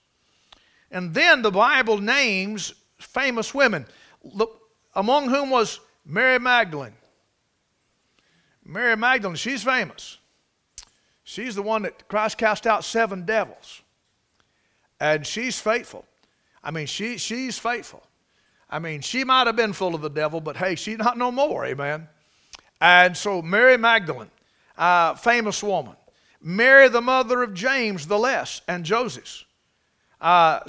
And 0.90 1.12
then 1.14 1.42
the 1.42 1.50
Bible 1.50 1.98
names 1.98 2.74
famous 2.98 3.54
women, 3.54 3.86
among 4.94 5.28
whom 5.28 5.50
was 5.50 5.80
Mary 6.04 6.38
Magdalene. 6.38 6.94
Mary 8.64 8.96
Magdalene, 8.96 9.36
she's 9.36 9.62
famous. 9.62 10.18
She's 11.24 11.54
the 11.54 11.62
one 11.62 11.82
that 11.82 12.08
Christ 12.08 12.38
cast 12.38 12.66
out 12.66 12.84
seven 12.84 13.24
devils. 13.24 13.82
And 15.00 15.26
she's 15.26 15.58
faithful. 15.58 16.04
I 16.62 16.70
mean, 16.70 16.86
she, 16.86 17.18
she's 17.18 17.58
faithful. 17.58 18.02
I 18.68 18.78
mean, 18.78 19.00
she 19.00 19.24
might 19.24 19.46
have 19.46 19.56
been 19.56 19.72
full 19.72 19.94
of 19.94 20.00
the 20.00 20.10
devil, 20.10 20.40
but 20.40 20.56
hey, 20.56 20.74
she's 20.74 20.98
not 20.98 21.16
no 21.16 21.30
more, 21.30 21.64
amen. 21.64 22.08
And 22.80 23.16
so, 23.16 23.40
Mary 23.40 23.76
Magdalene, 23.76 24.30
uh, 24.76 25.14
famous 25.14 25.62
woman. 25.62 25.96
Mary, 26.42 26.88
the 26.88 27.00
mother 27.00 27.42
of 27.42 27.54
James 27.54 28.06
the 28.06 28.18
Less 28.18 28.60
and 28.68 28.84
Joseph. 28.84 29.45
Uh, 30.20 30.60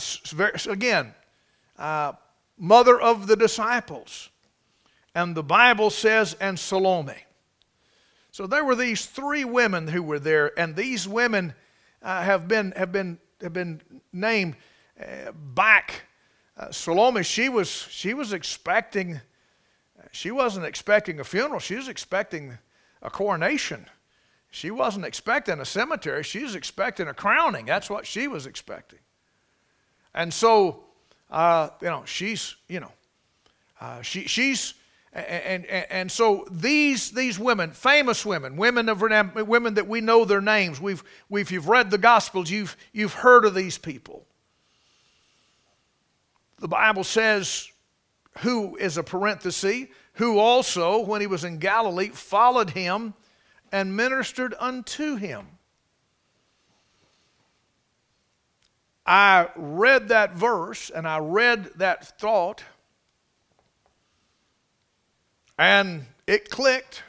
again, 0.68 1.14
uh, 1.78 2.14
mother 2.58 3.00
of 3.00 3.28
the 3.28 3.36
disciples. 3.36 4.30
And 5.16 5.36
the 5.36 5.44
Bible 5.44 5.90
says, 5.90 6.36
and 6.40 6.60
Salome. 6.60 7.14
So 8.32 8.46
there 8.46 8.64
were 8.64 8.76
these 8.76 9.06
three 9.06 9.46
women 9.46 9.88
who 9.88 10.04
were 10.04 10.20
there, 10.20 10.58
and 10.60 10.76
these 10.76 11.08
women 11.08 11.56
uh, 12.04 12.22
have, 12.22 12.48
been, 12.48 12.72
have, 12.74 12.92
been, 12.92 13.18
have 13.42 13.54
been 13.54 13.82
named 14.14 14.58
uh, 15.02 15.32
back. 15.32 16.04
Uh, 16.56 16.72
Salome, 16.72 17.24
she 17.24 17.50
was, 17.50 17.68
she 17.68 18.14
was 18.14 18.34
expecting, 18.34 19.22
she 20.12 20.30
wasn't 20.30 20.66
expecting 20.66 21.20
a 21.20 21.24
funeral, 21.24 21.60
she 21.60 21.76
was 21.76 21.88
expecting 21.88 22.58
a 23.02 23.10
coronation. 23.10 23.88
She 24.50 24.72
wasn't 24.72 25.06
expecting 25.06 25.60
a 25.60 25.66
cemetery, 25.66 26.24
she 26.24 26.44
was 26.44 26.56
expecting 26.56 27.08
a 27.08 27.14
crowning. 27.14 27.66
That's 27.66 27.90
what 27.90 28.06
she 28.06 28.28
was 28.28 28.46
expecting. 28.46 29.00
And 30.14 30.34
so, 30.34 30.84
uh, 31.30 31.70
you 31.82 31.88
know, 31.88 32.04
she's, 32.06 32.56
you 32.68 32.80
know, 32.80 32.92
uh, 33.80 34.02
she, 34.02 34.28
she's, 34.28 34.74
and, 35.14 35.66
and, 35.66 35.86
and 35.90 36.12
so 36.12 36.48
these, 36.52 37.12
these 37.12 37.40
women, 37.40 37.72
famous 37.72 38.26
women, 38.26 38.58
women, 38.58 38.90
of, 38.90 39.02
women 39.02 39.74
that 39.76 39.88
we 39.88 40.02
know 40.02 40.26
their 40.26 40.42
names, 40.42 40.80
we've, 40.80 41.04
we've, 41.30 41.46
if 41.46 41.52
you've 41.52 41.68
read 41.68 41.92
the 41.92 41.98
Gospels, 41.98 42.50
you've, 42.50 42.76
you've 42.94 43.14
heard 43.14 43.46
of 43.46 43.56
these 43.56 43.78
people. 43.78 44.26
The 46.60 46.68
Bible 46.68 47.04
says, 47.04 47.70
who 48.40 48.76
is 48.78 48.98
a 48.98 49.04
parenthesis, 49.04 49.88
who 50.14 50.40
also, 50.40 51.00
when 51.00 51.22
he 51.22 51.28
was 51.28 51.44
in 51.44 51.60
Galilee, 51.60 52.10
followed 52.10 52.72
him 52.72 53.14
and 53.72 53.96
ministered 53.96 54.56
unto 54.60 55.16
him. 55.16 55.46
I 59.08 59.50
read 59.56 60.10
that 60.10 60.34
verse 60.34 60.90
and 60.90 61.08
I 61.08 61.20
read 61.20 61.72
that 61.78 62.20
thought, 62.20 62.64
and 65.58 66.06
it 66.28 66.50
clicked. 66.50 67.04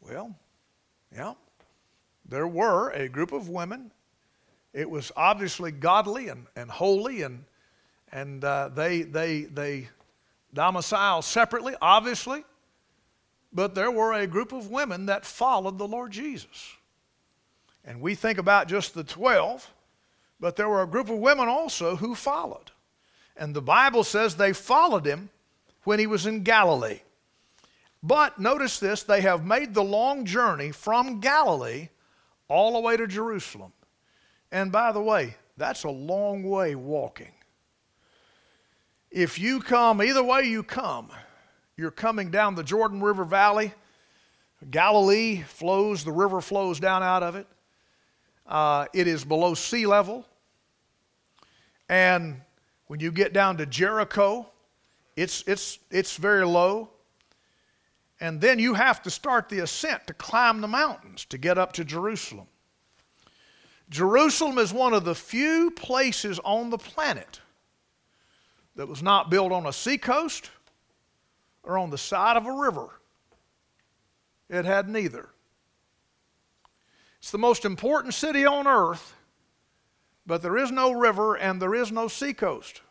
Well, 0.00 0.34
yeah, 1.14 1.34
there 2.26 2.48
were 2.48 2.90
a 2.90 3.08
group 3.08 3.32
of 3.32 3.48
women. 3.48 3.92
It 4.72 4.88
was 4.88 5.12
obviously 5.16 5.70
godly 5.70 6.28
and, 6.28 6.46
and 6.56 6.70
holy 6.70 7.22
and 7.22 7.44
and 8.12 8.42
uh, 8.44 8.70
they, 8.74 9.02
they, 9.02 9.42
they 9.42 9.88
domiciled 10.54 11.24
separately, 11.24 11.74
obviously, 11.80 12.44
but 13.52 13.74
there 13.74 13.90
were 13.90 14.12
a 14.14 14.26
group 14.26 14.52
of 14.52 14.70
women 14.70 15.06
that 15.06 15.24
followed 15.24 15.78
the 15.78 15.88
Lord 15.88 16.10
Jesus. 16.10 16.74
And 17.84 18.00
we 18.00 18.14
think 18.14 18.38
about 18.38 18.68
just 18.68 18.94
the 18.94 19.04
12, 19.04 19.70
but 20.40 20.56
there 20.56 20.68
were 20.68 20.82
a 20.82 20.86
group 20.86 21.08
of 21.08 21.18
women 21.18 21.48
also 21.48 21.96
who 21.96 22.14
followed. 22.14 22.70
And 23.36 23.54
the 23.54 23.62
Bible 23.62 24.04
says 24.04 24.34
they 24.34 24.52
followed 24.52 25.06
him 25.06 25.30
when 25.84 25.98
he 25.98 26.06
was 26.06 26.26
in 26.26 26.42
Galilee. 26.42 27.00
But 28.02 28.38
notice 28.38 28.78
this 28.78 29.02
they 29.02 29.20
have 29.22 29.44
made 29.44 29.74
the 29.74 29.84
long 29.84 30.24
journey 30.24 30.70
from 30.70 31.20
Galilee 31.20 31.88
all 32.48 32.74
the 32.74 32.80
way 32.80 32.96
to 32.96 33.06
Jerusalem. 33.06 33.72
And 34.50 34.72
by 34.72 34.92
the 34.92 35.00
way, 35.00 35.36
that's 35.56 35.84
a 35.84 35.90
long 35.90 36.44
way 36.44 36.74
walking. 36.74 37.32
If 39.10 39.38
you 39.38 39.60
come, 39.60 40.02
either 40.02 40.22
way 40.22 40.44
you 40.44 40.62
come, 40.62 41.10
you're 41.76 41.90
coming 41.90 42.30
down 42.30 42.54
the 42.54 42.62
Jordan 42.62 43.00
River 43.00 43.24
Valley. 43.24 43.72
Galilee 44.70 45.42
flows, 45.42 46.04
the 46.04 46.12
river 46.12 46.40
flows 46.40 46.80
down 46.80 47.02
out 47.02 47.22
of 47.22 47.36
it. 47.36 47.46
Uh, 48.48 48.86
it 48.94 49.06
is 49.06 49.24
below 49.24 49.54
sea 49.54 49.86
level. 49.86 50.24
And 51.88 52.40
when 52.86 53.00
you 53.00 53.12
get 53.12 53.32
down 53.32 53.58
to 53.58 53.66
Jericho, 53.66 54.48
it's, 55.16 55.44
it's, 55.46 55.78
it's 55.90 56.16
very 56.16 56.46
low. 56.46 56.90
And 58.20 58.40
then 58.40 58.58
you 58.58 58.74
have 58.74 59.02
to 59.02 59.10
start 59.10 59.48
the 59.48 59.60
ascent 59.60 60.06
to 60.06 60.14
climb 60.14 60.60
the 60.60 60.68
mountains 60.68 61.24
to 61.26 61.38
get 61.38 61.58
up 61.58 61.72
to 61.74 61.84
Jerusalem. 61.84 62.46
Jerusalem 63.90 64.58
is 64.58 64.72
one 64.72 64.92
of 64.92 65.04
the 65.04 65.14
few 65.14 65.70
places 65.70 66.40
on 66.44 66.70
the 66.70 66.78
planet 66.78 67.40
that 68.76 68.86
was 68.86 69.02
not 69.02 69.30
built 69.30 69.52
on 69.52 69.66
a 69.66 69.72
seacoast 69.72 70.50
or 71.62 71.78
on 71.78 71.90
the 71.90 71.98
side 71.98 72.36
of 72.36 72.46
a 72.46 72.52
river. 72.52 72.88
It 74.48 74.64
had 74.64 74.88
neither. 74.88 75.28
It's 77.20 77.30
the 77.30 77.38
most 77.38 77.64
important 77.64 78.14
city 78.14 78.46
on 78.46 78.66
earth, 78.66 79.14
but 80.26 80.42
there 80.42 80.56
is 80.56 80.70
no 80.70 80.92
river 80.92 81.36
and 81.36 81.60
there 81.60 81.74
is 81.74 81.90
no 81.90 82.08
seacoast. 82.08 82.82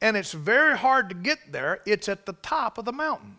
And 0.00 0.16
it's 0.16 0.32
very 0.32 0.76
hard 0.76 1.08
to 1.10 1.14
get 1.14 1.52
there. 1.52 1.80
It's 1.86 2.08
at 2.08 2.26
the 2.26 2.32
top 2.34 2.78
of 2.78 2.84
the 2.84 2.92
mountain. 2.92 3.36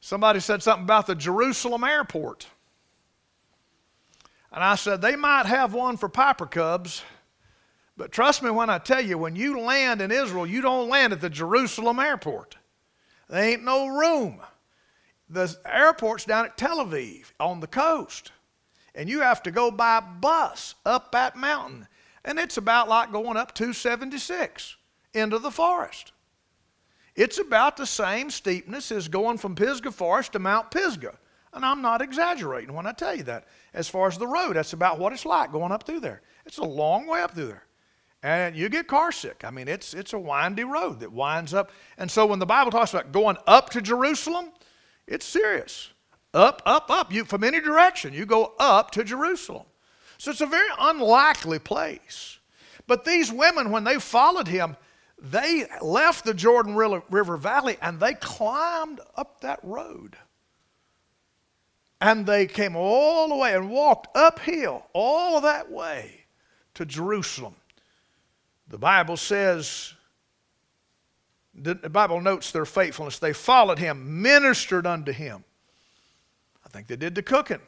Somebody 0.00 0.40
said 0.40 0.62
something 0.62 0.84
about 0.84 1.06
the 1.06 1.14
Jerusalem 1.14 1.84
airport. 1.84 2.46
And 4.52 4.62
I 4.62 4.74
said, 4.74 5.00
they 5.00 5.16
might 5.16 5.46
have 5.46 5.72
one 5.72 5.96
for 5.96 6.08
Piper 6.08 6.44
Cubs, 6.44 7.02
but 7.96 8.12
trust 8.12 8.42
me 8.42 8.50
when 8.50 8.68
I 8.68 8.78
tell 8.78 9.00
you, 9.00 9.16
when 9.16 9.36
you 9.36 9.60
land 9.60 10.02
in 10.02 10.10
Israel, 10.10 10.46
you 10.46 10.60
don't 10.60 10.88
land 10.88 11.12
at 11.12 11.20
the 11.20 11.30
Jerusalem 11.30 11.98
airport. 11.98 12.56
There 13.28 13.42
ain't 13.42 13.64
no 13.64 13.86
room. 13.86 14.40
The 15.32 15.56
airport's 15.66 16.24
down 16.24 16.44
at 16.44 16.56
Tel 16.56 16.84
Aviv 16.84 17.32
on 17.40 17.60
the 17.60 17.66
coast. 17.66 18.32
And 18.94 19.08
you 19.08 19.20
have 19.20 19.42
to 19.44 19.50
go 19.50 19.70
by 19.70 20.00
bus 20.00 20.74
up 20.84 21.12
that 21.12 21.36
mountain. 21.36 21.88
And 22.24 22.38
it's 22.38 22.58
about 22.58 22.88
like 22.88 23.10
going 23.10 23.36
up 23.36 23.54
276 23.54 24.76
into 25.14 25.38
the 25.38 25.50
forest. 25.50 26.12
It's 27.16 27.38
about 27.38 27.76
the 27.76 27.86
same 27.86 28.30
steepness 28.30 28.92
as 28.92 29.08
going 29.08 29.38
from 29.38 29.54
Pisgah 29.54 29.92
Forest 29.92 30.32
to 30.32 30.38
Mount 30.38 30.70
Pisgah. 30.70 31.18
And 31.54 31.64
I'm 31.64 31.82
not 31.82 32.00
exaggerating 32.00 32.74
when 32.74 32.86
I 32.86 32.92
tell 32.92 33.14
you 33.14 33.22
that. 33.24 33.46
As 33.74 33.88
far 33.88 34.08
as 34.08 34.18
the 34.18 34.26
road, 34.26 34.56
that's 34.56 34.72
about 34.72 34.98
what 34.98 35.12
it's 35.12 35.26
like 35.26 35.52
going 35.52 35.72
up 35.72 35.84
through 35.84 36.00
there. 36.00 36.22
It's 36.46 36.58
a 36.58 36.64
long 36.64 37.06
way 37.06 37.22
up 37.22 37.32
through 37.32 37.48
there 37.48 37.64
and 38.22 38.54
you 38.54 38.68
get 38.68 38.86
car 38.86 39.10
sick. 39.10 39.42
I 39.44 39.50
mean, 39.50 39.68
it's, 39.68 39.94
it's 39.94 40.12
a 40.12 40.18
windy 40.18 40.64
road 40.64 41.00
that 41.00 41.12
winds 41.12 41.52
up. 41.52 41.72
And 41.98 42.10
so 42.10 42.26
when 42.26 42.38
the 42.38 42.46
Bible 42.46 42.70
talks 42.70 42.94
about 42.94 43.10
going 43.10 43.36
up 43.46 43.70
to 43.70 43.82
Jerusalem, 43.82 44.50
it's 45.06 45.26
serious. 45.26 45.90
Up, 46.34 46.62
up, 46.64 46.90
up. 46.90 47.12
You 47.12 47.24
from 47.24 47.44
any 47.44 47.60
direction. 47.60 48.12
You 48.12 48.26
go 48.26 48.54
up 48.58 48.90
to 48.92 49.04
Jerusalem. 49.04 49.66
So 50.18 50.30
it's 50.30 50.40
a 50.40 50.46
very 50.46 50.68
unlikely 50.78 51.58
place. 51.58 52.38
But 52.86 53.04
these 53.04 53.30
women, 53.32 53.70
when 53.70 53.84
they 53.84 53.98
followed 53.98 54.48
him, 54.48 54.76
they 55.18 55.66
left 55.80 56.24
the 56.24 56.34
Jordan 56.34 56.74
River 56.74 57.36
Valley 57.36 57.76
and 57.80 58.00
they 58.00 58.14
climbed 58.14 59.00
up 59.16 59.40
that 59.40 59.60
road. 59.62 60.16
And 62.00 62.26
they 62.26 62.46
came 62.46 62.74
all 62.74 63.28
the 63.28 63.36
way 63.36 63.54
and 63.54 63.70
walked 63.70 64.16
uphill 64.16 64.86
all 64.92 65.40
that 65.42 65.70
way 65.70 66.24
to 66.74 66.84
Jerusalem. 66.84 67.54
The 68.66 68.78
Bible 68.78 69.16
says, 69.16 69.94
the 71.54 71.74
Bible 71.74 72.20
notes 72.20 72.50
their 72.50 72.64
faithfulness. 72.64 73.18
They 73.18 73.32
followed 73.32 73.78
him, 73.78 74.22
ministered 74.22 74.86
unto 74.86 75.12
him. 75.12 75.44
I 76.64 76.68
think 76.68 76.86
they 76.86 76.96
did 76.96 77.14
the 77.14 77.22
cooking. 77.22 77.60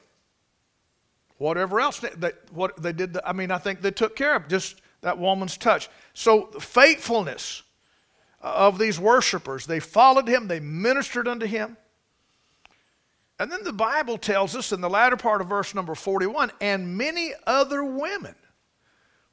Whatever 1.39 1.81
else 1.81 1.99
they, 1.99 2.11
they 2.17 2.31
what 2.53 2.81
they 2.81 2.93
did, 2.93 3.15
the, 3.15 3.29
I 3.29 3.33
mean, 3.33 3.51
I 3.51 3.59
think 3.59 3.83
they 3.83 3.91
took 3.91 4.17
care 4.17 4.37
of 4.37 4.49
just 4.49 4.81
that 5.03 5.19
woman's 5.19 5.57
touch. 5.57 5.89
So, 6.15 6.49
the 6.53 6.61
faithfulness 6.61 7.63
uh, 8.43 8.53
of 8.57 8.79
these 8.79 8.99
worshipers, 8.99 9.67
they 9.67 9.81
followed 9.81 10.29
him, 10.29 10.49
they 10.49 10.61
ministered 10.61 11.29
unto 11.29 11.47
him. 11.47 11.77
And 13.39 13.51
then 13.51 13.65
the 13.65 13.73
Bible 13.73 14.17
tells 14.17 14.55
us 14.55 14.73
in 14.73 14.81
the 14.81 14.89
latter 14.89 15.17
part 15.17 15.41
of 15.41 15.49
verse 15.49 15.75
number 15.75 15.95
41 15.95 16.53
and 16.61 16.97
many 16.97 17.33
other 17.47 17.83
women 17.83 18.37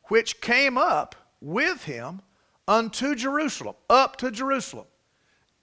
which 0.06 0.42
came 0.42 0.78
up 0.78 1.16
with 1.40 1.86
him 1.86 2.22
unto 2.72 3.16
Jerusalem, 3.16 3.76
up 3.90 4.16
to 4.16 4.32
Jerusalem. 4.32 4.86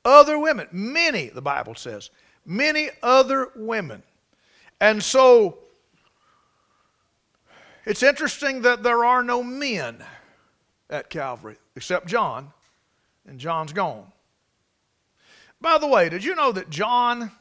Other 0.05 0.39
women, 0.39 0.69
many, 0.71 1.31
the 1.31 1.41
Bible 1.41 1.75
says, 1.75 2.11
many 2.45 2.91
other 3.03 3.49
women. 3.57 4.03
And 4.79 5.03
so 5.03 5.57
it's 7.87 8.03
interesting 8.03 8.61
that 8.63 8.83
there 8.83 9.07
are 9.07 9.23
no 9.23 9.43
men 9.43 10.05
at 10.91 11.09
Calvary 11.09 11.57
except 11.75 12.09
John, 12.09 12.53
and 13.27 13.41
John's 13.41 13.73
gone. 13.73 14.13
By 15.63 15.79
the 15.79 15.87
way, 15.87 16.11
did 16.11 16.23
you 16.23 16.35
know 16.35 16.53
that 16.53 16.69
John 16.69 17.33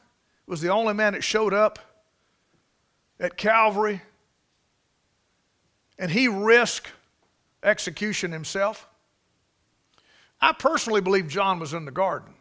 was 0.46 0.62
the 0.62 0.70
only 0.70 0.94
man 0.94 1.12
that 1.12 1.22
showed 1.22 1.52
up 1.52 1.78
at 3.20 3.36
Calvary 3.36 4.00
and 5.98 6.10
he 6.10 6.26
risked 6.26 6.90
execution 7.62 8.32
himself? 8.32 8.87
I 10.40 10.52
personally 10.52 11.00
believe 11.00 11.28
John 11.28 11.58
was 11.58 11.74
in 11.74 11.84
the 11.84 11.90
garden. 11.90 12.34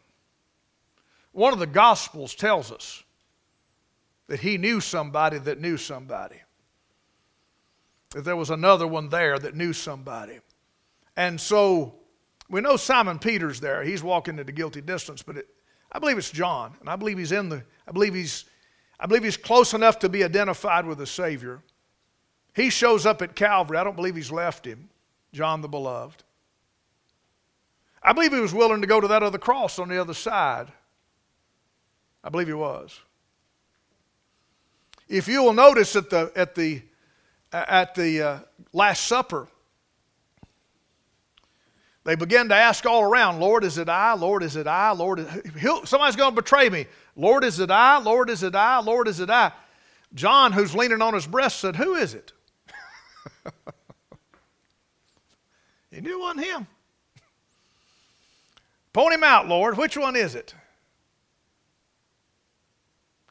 One 1.31 1.53
of 1.53 1.59
the 1.59 1.67
Gospels 1.67 2.35
tells 2.35 2.71
us 2.71 3.03
that 4.27 4.39
he 4.39 4.57
knew 4.57 4.81
somebody 4.81 5.37
that 5.39 5.59
knew 5.59 5.77
somebody 5.77 6.41
that 8.11 8.23
there 8.23 8.35
was 8.35 8.49
another 8.49 8.87
one 8.87 9.09
there 9.09 9.37
that 9.37 9.55
knew 9.55 9.73
somebody. 9.73 10.39
And 11.15 11.39
so 11.39 11.95
we 12.49 12.61
know 12.61 12.77
Simon 12.77 13.19
Peter's 13.19 13.59
there. 13.59 13.83
He's 13.83 14.01
walking 14.01 14.39
at 14.39 14.49
a 14.49 14.51
guilty 14.51 14.81
distance, 14.81 15.21
but 15.21 15.37
it, 15.37 15.47
I 15.91 15.99
believe 15.99 16.17
it's 16.17 16.31
John, 16.31 16.73
and 16.79 16.89
I 16.89 16.95
believe 16.95 17.17
he's 17.17 17.31
in 17.31 17.49
the. 17.49 17.63
I 17.87 17.91
believe 17.91 18.13
he's. 18.13 18.45
I 18.99 19.05
believe 19.05 19.23
he's 19.23 19.37
close 19.37 19.73
enough 19.73 19.99
to 19.99 20.09
be 20.09 20.23
identified 20.23 20.85
with 20.85 20.97
the 20.97 21.05
Savior. 21.05 21.61
He 22.55 22.71
shows 22.71 23.05
up 23.05 23.21
at 23.21 23.35
Calvary. 23.35 23.77
I 23.77 23.83
don't 23.83 23.95
believe 23.95 24.15
he's 24.15 24.31
left 24.31 24.65
him, 24.65 24.89
John 25.33 25.61
the 25.61 25.67
Beloved. 25.67 26.23
I 28.07 28.13
believe 28.13 28.31
he 28.31 28.39
was 28.39 28.53
willing 28.53 28.79
to 28.79 28.87
go 28.87 29.01
to 29.01 29.07
that 29.09 29.21
other 29.21 29.37
cross 29.37 29.79
on 29.79 29.89
the 29.89 29.99
other 29.99 30.13
side. 30.13 30.71
I 32.23 32.29
believe 32.29 32.47
he 32.47 32.53
was. 32.53 32.97
If 35.09 35.27
you 35.27 35.43
will 35.43 35.51
notice 35.51 35.93
at 35.97 36.09
the, 36.09 36.31
at 36.33 36.55
the 36.55 36.81
at 37.51 37.95
the 37.95 38.21
uh, 38.21 38.39
Last 38.71 39.07
Supper, 39.07 39.49
they 42.05 42.15
begin 42.15 42.47
to 42.47 42.55
ask 42.55 42.85
all 42.85 43.03
around, 43.03 43.41
Lord, 43.41 43.65
is 43.65 43.77
it 43.77 43.89
I? 43.89 44.13
Lord, 44.13 44.41
is 44.41 44.55
it 44.55 44.67
I? 44.67 44.91
Lord, 44.91 45.27
somebody's 45.83 46.15
going 46.15 46.31
to 46.31 46.41
betray 46.41 46.69
me. 46.69 46.85
Lord, 47.17 47.43
is 47.43 47.59
it 47.59 47.71
I? 47.71 47.97
Lord, 47.97 48.29
is 48.29 48.41
it 48.41 48.55
I? 48.55 48.79
Lord, 48.79 49.09
is 49.09 49.19
it 49.19 49.29
I? 49.29 49.51
John, 50.13 50.53
who's 50.53 50.73
leaning 50.73 51.01
on 51.01 51.13
his 51.13 51.27
breast, 51.27 51.59
said, 51.59 51.75
Who 51.75 51.95
is 51.95 52.13
it? 52.13 52.31
he 55.91 55.99
knew 55.99 56.17
it 56.17 56.21
wasn't 56.21 56.45
him. 56.45 56.67
Point 58.97 59.13
him 59.13 59.23
out, 59.23 59.47
Lord. 59.47 59.77
Which 59.77 59.95
one 59.95 60.15
is 60.15 60.33
it? 60.33 60.55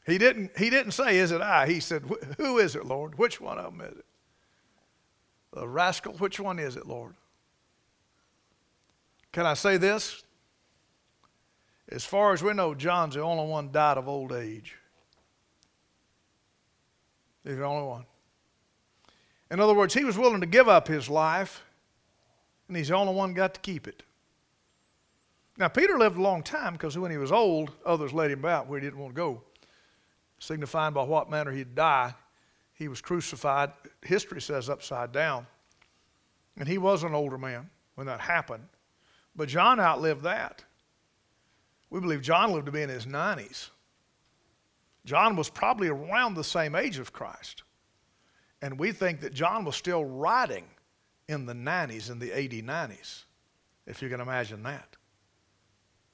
He 0.05 0.17
didn't, 0.17 0.57
he 0.57 0.69
didn't 0.69 0.93
say, 0.93 1.17
Is 1.17 1.31
it 1.33 1.41
I? 1.41 1.67
He 1.67 1.81
said, 1.81 2.03
Who 2.37 2.59
is 2.59 2.77
it, 2.77 2.85
Lord? 2.85 3.17
Which 3.17 3.41
one 3.41 3.57
of 3.57 3.77
them 3.77 3.85
is 3.85 3.97
it? 3.97 4.05
The 5.51 5.67
rascal, 5.67 6.13
which 6.13 6.39
one 6.39 6.57
is 6.57 6.77
it, 6.77 6.87
Lord? 6.87 7.15
Can 9.33 9.45
I 9.45 9.55
say 9.55 9.75
this? 9.75 10.23
As 11.89 12.05
far 12.05 12.31
as 12.31 12.41
we 12.41 12.53
know, 12.53 12.73
John's 12.73 13.15
the 13.15 13.21
only 13.21 13.45
one 13.45 13.69
died 13.69 13.97
of 13.97 14.07
old 14.07 14.31
age. 14.31 14.73
He's 17.43 17.57
the 17.57 17.65
only 17.65 17.85
one. 17.85 18.05
In 19.51 19.59
other 19.59 19.73
words, 19.73 19.93
he 19.93 20.05
was 20.05 20.17
willing 20.17 20.39
to 20.39 20.47
give 20.47 20.69
up 20.69 20.87
his 20.87 21.09
life, 21.09 21.61
and 22.69 22.77
he's 22.77 22.87
the 22.87 22.95
only 22.95 23.13
one 23.13 23.33
got 23.33 23.53
to 23.55 23.59
keep 23.59 23.85
it. 23.85 24.03
Now, 25.57 25.67
Peter 25.67 25.97
lived 25.97 26.17
a 26.17 26.21
long 26.21 26.43
time 26.43 26.73
because 26.73 26.97
when 26.97 27.11
he 27.11 27.17
was 27.17 27.31
old, 27.31 27.71
others 27.85 28.13
led 28.13 28.31
him 28.31 28.45
out 28.45 28.67
where 28.67 28.79
he 28.79 28.85
didn't 28.85 28.99
want 28.99 29.15
to 29.15 29.19
go, 29.19 29.41
signifying 30.39 30.93
by 30.93 31.03
what 31.03 31.29
manner 31.29 31.51
he'd 31.51 31.75
die 31.75 32.13
he 32.77 32.87
was 32.87 33.01
crucified, 33.01 33.71
history 34.03 34.39
says 34.39 34.69
upside 34.69 35.11
down. 35.11 35.47
And 36.57 36.67
he 36.67 36.77
was 36.77 37.03
an 37.03 37.15
older 37.15 37.37
man 37.37 37.69
when 37.95 38.05
that 38.05 38.19
happened. 38.19 38.67
But 39.35 39.49
John 39.49 39.79
outlived 39.79 40.23
that. 40.23 40.63
We 41.89 41.99
believe 41.99 42.21
John 42.21 42.51
lived 42.51 42.67
to 42.67 42.71
be 42.71 42.83
in 42.83 42.89
his 42.89 43.07
90s. 43.07 43.69
John 45.05 45.35
was 45.35 45.49
probably 45.49 45.87
around 45.87 46.35
the 46.35 46.43
same 46.43 46.75
age 46.75 46.99
of 46.99 47.13
Christ. 47.13 47.63
And 48.61 48.77
we 48.77 48.91
think 48.91 49.21
that 49.21 49.33
John 49.33 49.65
was 49.65 49.75
still 49.75 50.05
writing 50.05 50.65
in 51.27 51.45
the 51.45 51.53
90s, 51.53 52.11
in 52.11 52.19
the 52.19 52.31
80 52.31 52.61
90s, 52.61 53.23
if 53.87 54.01
you 54.01 54.09
can 54.09 54.21
imagine 54.21 54.61
that. 54.63 54.96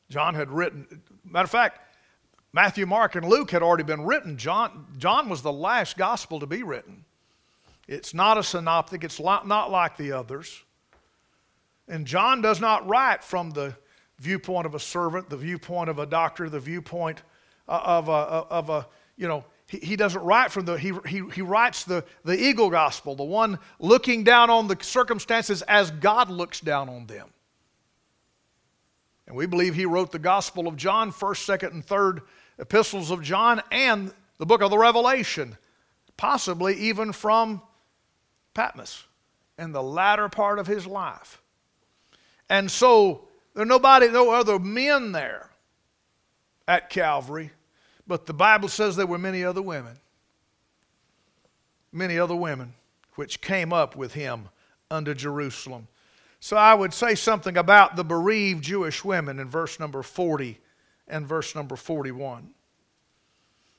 John 0.10 0.36
had 0.36 0.52
written, 0.52 1.02
matter 1.26 1.46
of 1.46 1.52
fact, 1.52 1.80
Matthew, 2.52 2.86
Mark, 2.86 3.16
and 3.16 3.28
Luke 3.28 3.50
had 3.50 3.64
already 3.64 3.84
been 3.84 4.06
written. 4.06 4.38
John, 4.38 4.86
John 4.98 5.28
was 5.28 5.42
the 5.42 5.52
last 5.52 5.98
gospel 5.98 6.40
to 6.40 6.46
be 6.46 6.62
written. 6.62 7.04
It's 7.88 8.14
not 8.14 8.38
a 8.38 8.44
synoptic, 8.44 9.04
it's 9.04 9.20
not 9.20 9.72
like 9.72 9.98
the 9.98 10.12
others. 10.12 10.64
And 11.88 12.06
John 12.06 12.42
does 12.42 12.62
not 12.62 12.88
write 12.88 13.24
from 13.24 13.52
the 13.52 13.76
viewpoint 14.20 14.66
of 14.66 14.76
a 14.76 14.80
servant, 14.80 15.30
the 15.30 15.38
viewpoint 15.38 15.90
of 15.90 16.00
a 16.00 16.06
doctor, 16.06 16.50
the 16.50 16.60
viewpoint 16.60 17.24
uh, 17.68 17.82
of 17.84 18.08
a, 18.08 18.12
of 18.12 18.70
a 18.70 18.88
you 19.18 19.28
know, 19.28 19.44
he, 19.68 19.80
he 19.80 19.96
doesn't 19.96 20.22
write 20.22 20.52
from 20.52 20.66
the, 20.66 20.78
he, 20.78 20.94
he, 21.08 21.24
he 21.34 21.42
writes 21.42 21.84
the, 21.84 22.04
the 22.24 22.40
eagle 22.40 22.70
gospel, 22.70 23.16
the 23.16 23.24
one 23.24 23.60
looking 23.80 24.24
down 24.24 24.50
on 24.50 24.68
the 24.68 24.78
circumstances 24.82 25.62
as 25.64 25.92
God 25.92 26.30
looks 26.30 26.60
down 26.60 26.90
on 26.90 27.06
them. 27.08 27.30
And 29.28 29.36
we 29.36 29.46
believe 29.46 29.76
he 29.76 29.86
wrote 29.86 30.12
the 30.12 30.20
Gospel 30.20 30.68
of 30.68 30.76
John, 30.76 31.12
1st, 31.12 31.60
2nd, 31.60 31.72
and 31.72 31.86
3rd 31.86 32.22
epistles 32.60 33.12
of 33.12 33.22
John 33.22 33.62
and 33.72 34.14
the 34.38 34.46
book 34.46 34.62
of 34.62 34.70
the 34.70 34.78
Revelation, 34.78 35.58
possibly 36.18 36.76
even 36.76 37.14
from 37.14 37.62
Patmos 38.54 39.06
in 39.58 39.72
the 39.72 39.84
latter 39.84 40.30
part 40.30 40.60
of 40.60 40.68
his 40.68 40.86
life. 40.86 41.42
And 42.50 42.70
so 42.70 43.28
there 43.54 43.64
are 43.64 43.68
nobody, 43.68 44.10
no 44.10 44.32
other 44.32 44.60
men 44.60 45.12
there 45.12 45.50
at 46.68 46.90
Calvary, 46.90 47.52
but 48.06 48.26
the 48.26 48.34
Bible 48.34 48.70
says 48.70 48.96
there 48.96 49.06
were 49.06 49.18
many 49.18 49.44
other 49.44 49.62
women. 49.62 49.98
Many 51.92 52.18
other 52.18 52.36
women 52.36 52.74
which 53.16 53.42
came 53.42 53.72
up 53.72 53.96
with 53.96 54.14
him 54.14 54.50
unto 54.90 55.14
Jerusalem. 55.14 55.88
So 56.44 56.58
I 56.58 56.74
would 56.74 56.94
say 56.94 57.16
something 57.16 57.56
about 57.56 57.96
the 57.96 58.04
bereaved 58.04 58.66
Jewish 58.66 59.06
women 59.06 59.40
in 59.40 59.50
verse 59.50 59.80
number 59.80 60.04
40 60.04 60.60
and 61.08 61.26
verse 61.26 61.56
number 61.56 61.78
41. 61.78 62.50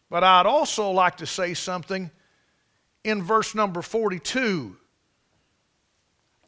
But 0.08 0.24
I'd 0.24 0.46
also 0.46 0.90
like 0.90 1.18
to 1.18 1.26
say 1.26 1.52
something 1.52 2.10
in 3.04 3.22
verse 3.22 3.54
number 3.54 3.82
42, 3.82 4.78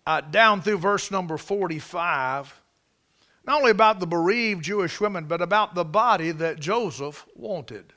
uh, 0.07 0.23
down 0.23 0.63
through 0.63 0.79
verse 0.79 1.11
number 1.11 1.37
45, 1.37 2.63
not 3.47 3.59
only 3.59 3.73
about 3.73 4.01
the 4.01 4.07
bereaved 4.07 4.65
Jewish 4.65 4.99
women, 4.99 5.27
but 5.27 5.43
about 5.43 5.75
the 5.75 5.85
body 5.85 6.31
that 6.31 6.59
Joseph 6.59 7.27
wanted. 7.35 7.93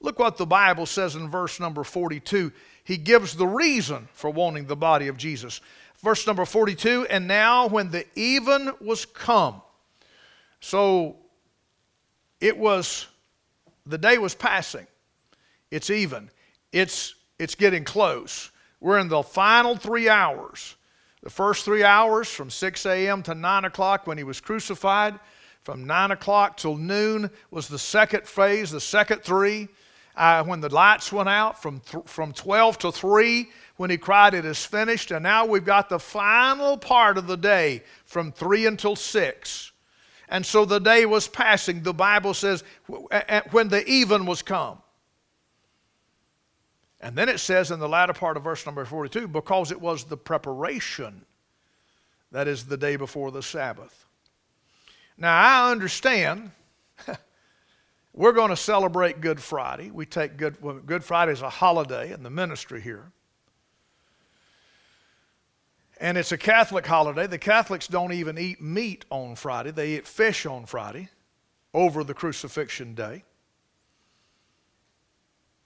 Look 0.00 0.18
what 0.18 0.36
the 0.36 0.46
Bible 0.46 0.84
says 0.84 1.14
in 1.14 1.28
verse 1.28 1.60
number 1.60 1.84
42. 1.84 2.50
He 2.82 2.96
gives 2.96 3.36
the 3.36 3.46
reason 3.46 4.08
for 4.14 4.30
wanting 4.30 4.66
the 4.66 4.74
body 4.74 5.06
of 5.06 5.16
Jesus. 5.16 5.60
Verse 6.02 6.26
number 6.26 6.44
42 6.44 7.06
And 7.10 7.26
now, 7.26 7.68
when 7.68 7.90
the 7.90 8.06
even 8.14 8.72
was 8.80 9.04
come, 9.04 9.62
so 10.60 11.16
it 12.40 12.56
was, 12.56 13.06
the 13.86 13.98
day 13.98 14.18
was 14.18 14.34
passing. 14.34 14.86
It's 15.70 15.90
even. 15.90 16.30
It's, 16.72 17.14
it's 17.38 17.54
getting 17.54 17.84
close. 17.84 18.50
We're 18.80 18.98
in 18.98 19.08
the 19.08 19.22
final 19.22 19.76
three 19.76 20.08
hours. 20.08 20.76
The 21.22 21.30
first 21.30 21.66
three 21.66 21.84
hours 21.84 22.28
from 22.28 22.48
6 22.48 22.86
a.m. 22.86 23.22
to 23.24 23.34
9 23.34 23.66
o'clock 23.66 24.06
when 24.06 24.16
he 24.16 24.24
was 24.24 24.40
crucified. 24.40 25.18
From 25.62 25.86
9 25.86 26.12
o'clock 26.12 26.56
till 26.56 26.76
noon 26.76 27.30
was 27.50 27.68
the 27.68 27.78
second 27.78 28.26
phase, 28.26 28.70
the 28.70 28.80
second 28.80 29.22
three. 29.22 29.68
Uh, 30.16 30.42
when 30.44 30.60
the 30.60 30.68
lights 30.70 31.12
went 31.12 31.28
out 31.28 31.60
from, 31.60 31.80
th- 31.80 32.04
from 32.06 32.32
12 32.32 32.78
to 32.78 32.92
3 32.92 33.48
when 33.80 33.88
he 33.88 33.96
cried, 33.96 34.34
It 34.34 34.44
is 34.44 34.62
finished. 34.62 35.10
And 35.10 35.22
now 35.22 35.46
we've 35.46 35.64
got 35.64 35.88
the 35.88 35.98
final 35.98 36.76
part 36.76 37.16
of 37.16 37.26
the 37.26 37.36
day 37.38 37.82
from 38.04 38.30
3 38.30 38.66
until 38.66 38.94
6. 38.94 39.72
And 40.28 40.44
so 40.44 40.66
the 40.66 40.78
day 40.78 41.06
was 41.06 41.26
passing. 41.26 41.82
The 41.82 41.94
Bible 41.94 42.34
says, 42.34 42.62
when 43.52 43.68
the 43.68 43.82
even 43.86 44.26
was 44.26 44.42
come. 44.42 44.82
And 47.00 47.16
then 47.16 47.30
it 47.30 47.40
says 47.40 47.70
in 47.70 47.80
the 47.80 47.88
latter 47.88 48.12
part 48.12 48.36
of 48.36 48.44
verse 48.44 48.66
number 48.66 48.84
42, 48.84 49.26
because 49.28 49.72
it 49.72 49.80
was 49.80 50.04
the 50.04 50.16
preparation, 50.18 51.24
that 52.32 52.48
is 52.48 52.66
the 52.66 52.76
day 52.76 52.96
before 52.96 53.30
the 53.30 53.42
Sabbath. 53.42 54.04
Now, 55.16 55.40
I 55.40 55.70
understand 55.70 56.50
we're 58.12 58.32
going 58.32 58.50
to 58.50 58.56
celebrate 58.56 59.22
Good 59.22 59.40
Friday. 59.40 59.90
We 59.90 60.04
take 60.04 60.36
Good, 60.36 60.58
Good 60.84 61.02
Friday 61.02 61.32
as 61.32 61.40
a 61.40 61.48
holiday 61.48 62.12
in 62.12 62.22
the 62.22 62.28
ministry 62.30 62.82
here. 62.82 63.10
And 66.00 66.16
it's 66.16 66.32
a 66.32 66.38
Catholic 66.38 66.86
holiday. 66.86 67.26
The 67.26 67.38
Catholics 67.38 67.86
don't 67.86 68.12
even 68.12 68.38
eat 68.38 68.60
meat 68.60 69.04
on 69.10 69.36
Friday, 69.36 69.70
they 69.70 69.96
eat 69.96 70.06
fish 70.06 70.46
on 70.46 70.64
Friday 70.64 71.10
over 71.74 72.02
the 72.02 72.14
crucifixion 72.14 72.94
day. 72.94 73.22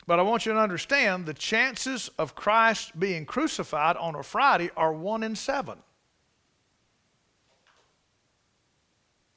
But 0.06 0.18
I 0.18 0.22
want 0.22 0.44
you 0.44 0.52
to 0.52 0.58
understand 0.58 1.24
the 1.24 1.32
chances 1.32 2.10
of 2.18 2.34
Christ 2.34 2.98
being 2.98 3.24
crucified 3.24 3.96
on 3.96 4.14
a 4.16 4.22
Friday 4.22 4.70
are 4.76 4.92
one 4.92 5.22
in 5.22 5.34
seven. 5.34 5.78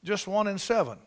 Just 0.04 0.28
one 0.28 0.48
in 0.48 0.58
seven. 0.58 0.98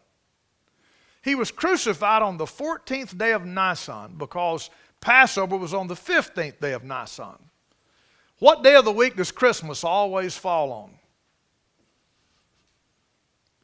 He 1.22 1.34
was 1.34 1.50
crucified 1.50 2.22
on 2.22 2.38
the 2.38 2.46
14th 2.46 3.18
day 3.18 3.32
of 3.32 3.44
Nisan 3.44 4.14
because 4.16 4.70
Passover 5.02 5.58
was 5.58 5.74
on 5.74 5.88
the 5.88 5.94
15th 5.94 6.58
day 6.60 6.72
of 6.72 6.84
Nisan. 6.84 7.49
What 8.40 8.64
day 8.64 8.74
of 8.74 8.86
the 8.86 8.92
week 8.92 9.16
does 9.16 9.30
Christmas 9.30 9.84
always 9.84 10.36
fall 10.36 10.72
on? 10.72 10.90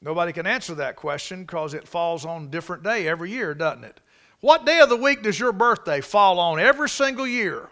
Nobody 0.03 0.33
can 0.33 0.47
answer 0.47 0.75
that 0.77 0.97
question 0.97 1.43
because 1.43 1.75
it 1.75 1.89
falls 1.89 2.25
on 2.25 2.45
a 2.45 2.49
different 2.49 2.83
day 2.83 3.09
every 3.09 3.31
year, 3.31 3.55
doesn't 3.55 3.85
it? 3.85 4.01
What 4.41 4.67
day 4.67 4.81
of 4.81 4.91
the 4.91 4.97
week 4.97 5.23
does 5.23 5.41
your 5.41 5.53
birthday 5.53 6.03
fall 6.03 6.39
on 6.39 6.61
every 6.61 6.91
single 6.91 7.27
year? 7.27 7.71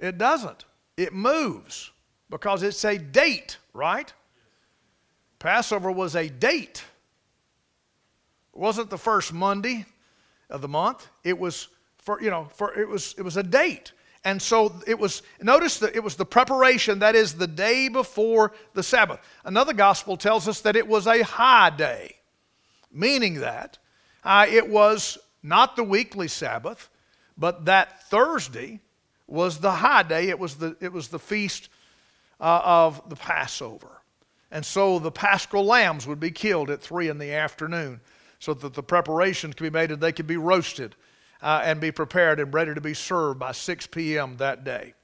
It 0.00 0.18
doesn't. 0.18 0.64
It 0.96 1.14
moves 1.14 1.92
because 2.28 2.64
it's 2.64 2.84
a 2.84 2.98
date, 2.98 3.58
right? 3.72 4.12
Passover 5.38 5.92
was 5.92 6.16
a 6.16 6.28
date. 6.28 6.82
It 8.52 8.58
wasn't 8.58 8.90
the 8.90 8.98
first 8.98 9.32
Monday 9.32 9.86
of 10.50 10.60
the 10.60 10.68
month. 10.68 11.06
It 11.22 11.38
was 11.38 11.68
for, 11.98 12.20
you 12.20 12.30
know, 12.30 12.48
for 12.52 12.76
it 12.76 12.88
was 12.88 13.14
it 13.16 13.22
was 13.22 13.36
a 13.36 13.44
date. 13.44 13.92
And 14.28 14.42
so 14.42 14.74
it 14.86 14.98
was, 14.98 15.22
notice 15.40 15.78
that 15.78 15.96
it 15.96 16.04
was 16.04 16.14
the 16.14 16.26
preparation, 16.26 16.98
that 16.98 17.14
is 17.14 17.32
the 17.32 17.46
day 17.46 17.88
before 17.88 18.52
the 18.74 18.82
Sabbath. 18.82 19.20
Another 19.42 19.72
gospel 19.72 20.18
tells 20.18 20.46
us 20.46 20.60
that 20.60 20.76
it 20.76 20.86
was 20.86 21.06
a 21.06 21.22
high 21.22 21.70
day, 21.70 22.14
meaning 22.92 23.40
that 23.40 23.78
uh, 24.22 24.44
it 24.46 24.68
was 24.68 25.16
not 25.42 25.76
the 25.76 25.82
weekly 25.82 26.28
Sabbath, 26.28 26.90
but 27.38 27.64
that 27.64 28.02
Thursday 28.10 28.80
was 29.26 29.60
the 29.60 29.70
high 29.70 30.02
day. 30.02 30.28
It 30.28 30.38
was 30.38 30.56
the, 30.56 30.76
it 30.78 30.92
was 30.92 31.08
the 31.08 31.18
feast 31.18 31.70
uh, 32.38 32.60
of 32.62 33.08
the 33.08 33.16
Passover. 33.16 34.02
And 34.50 34.62
so 34.62 34.98
the 34.98 35.10
paschal 35.10 35.64
lambs 35.64 36.06
would 36.06 36.20
be 36.20 36.32
killed 36.32 36.68
at 36.68 36.82
3 36.82 37.08
in 37.08 37.16
the 37.16 37.32
afternoon 37.32 38.02
so 38.40 38.52
that 38.52 38.74
the 38.74 38.82
preparations 38.82 39.54
could 39.54 39.64
be 39.64 39.70
made 39.70 39.90
and 39.90 40.02
they 40.02 40.12
could 40.12 40.26
be 40.26 40.36
roasted 40.36 40.96
uh, 41.42 41.62
and 41.64 41.80
be 41.80 41.92
prepared 41.92 42.40
and 42.40 42.52
ready 42.52 42.74
to 42.74 42.80
be 42.80 42.94
served 42.94 43.38
by 43.38 43.52
6 43.52 43.86
p.m. 43.88 44.36
that 44.38 44.64
day. 44.64 44.94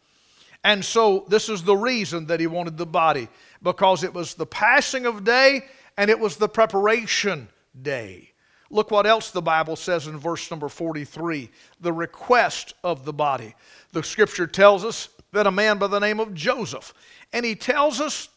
And 0.62 0.84
so 0.84 1.24
this 1.28 1.48
is 1.48 1.62
the 1.62 1.76
reason 1.76 2.26
that 2.26 2.40
he 2.40 2.46
wanted 2.46 2.78
the 2.78 2.86
body 2.86 3.28
because 3.62 4.02
it 4.02 4.14
was 4.14 4.34
the 4.34 4.46
passing 4.46 5.04
of 5.04 5.24
day 5.24 5.66
and 5.96 6.10
it 6.10 6.18
was 6.18 6.36
the 6.36 6.48
preparation 6.48 7.48
day. 7.80 8.30
Look 8.70 8.90
what 8.90 9.06
else 9.06 9.30
the 9.30 9.42
Bible 9.42 9.76
says 9.76 10.06
in 10.06 10.18
verse 10.18 10.50
number 10.50 10.68
43 10.68 11.50
the 11.80 11.92
request 11.92 12.74
of 12.82 13.04
the 13.04 13.12
body. 13.12 13.54
The 13.92 14.02
scripture 14.02 14.46
tells 14.46 14.84
us 14.84 15.10
that 15.32 15.46
a 15.46 15.50
man 15.50 15.78
by 15.78 15.86
the 15.86 15.98
name 15.98 16.18
of 16.18 16.34
Joseph, 16.34 16.94
and 17.32 17.44
he 17.44 17.54
tells 17.54 18.00
us 18.00 18.28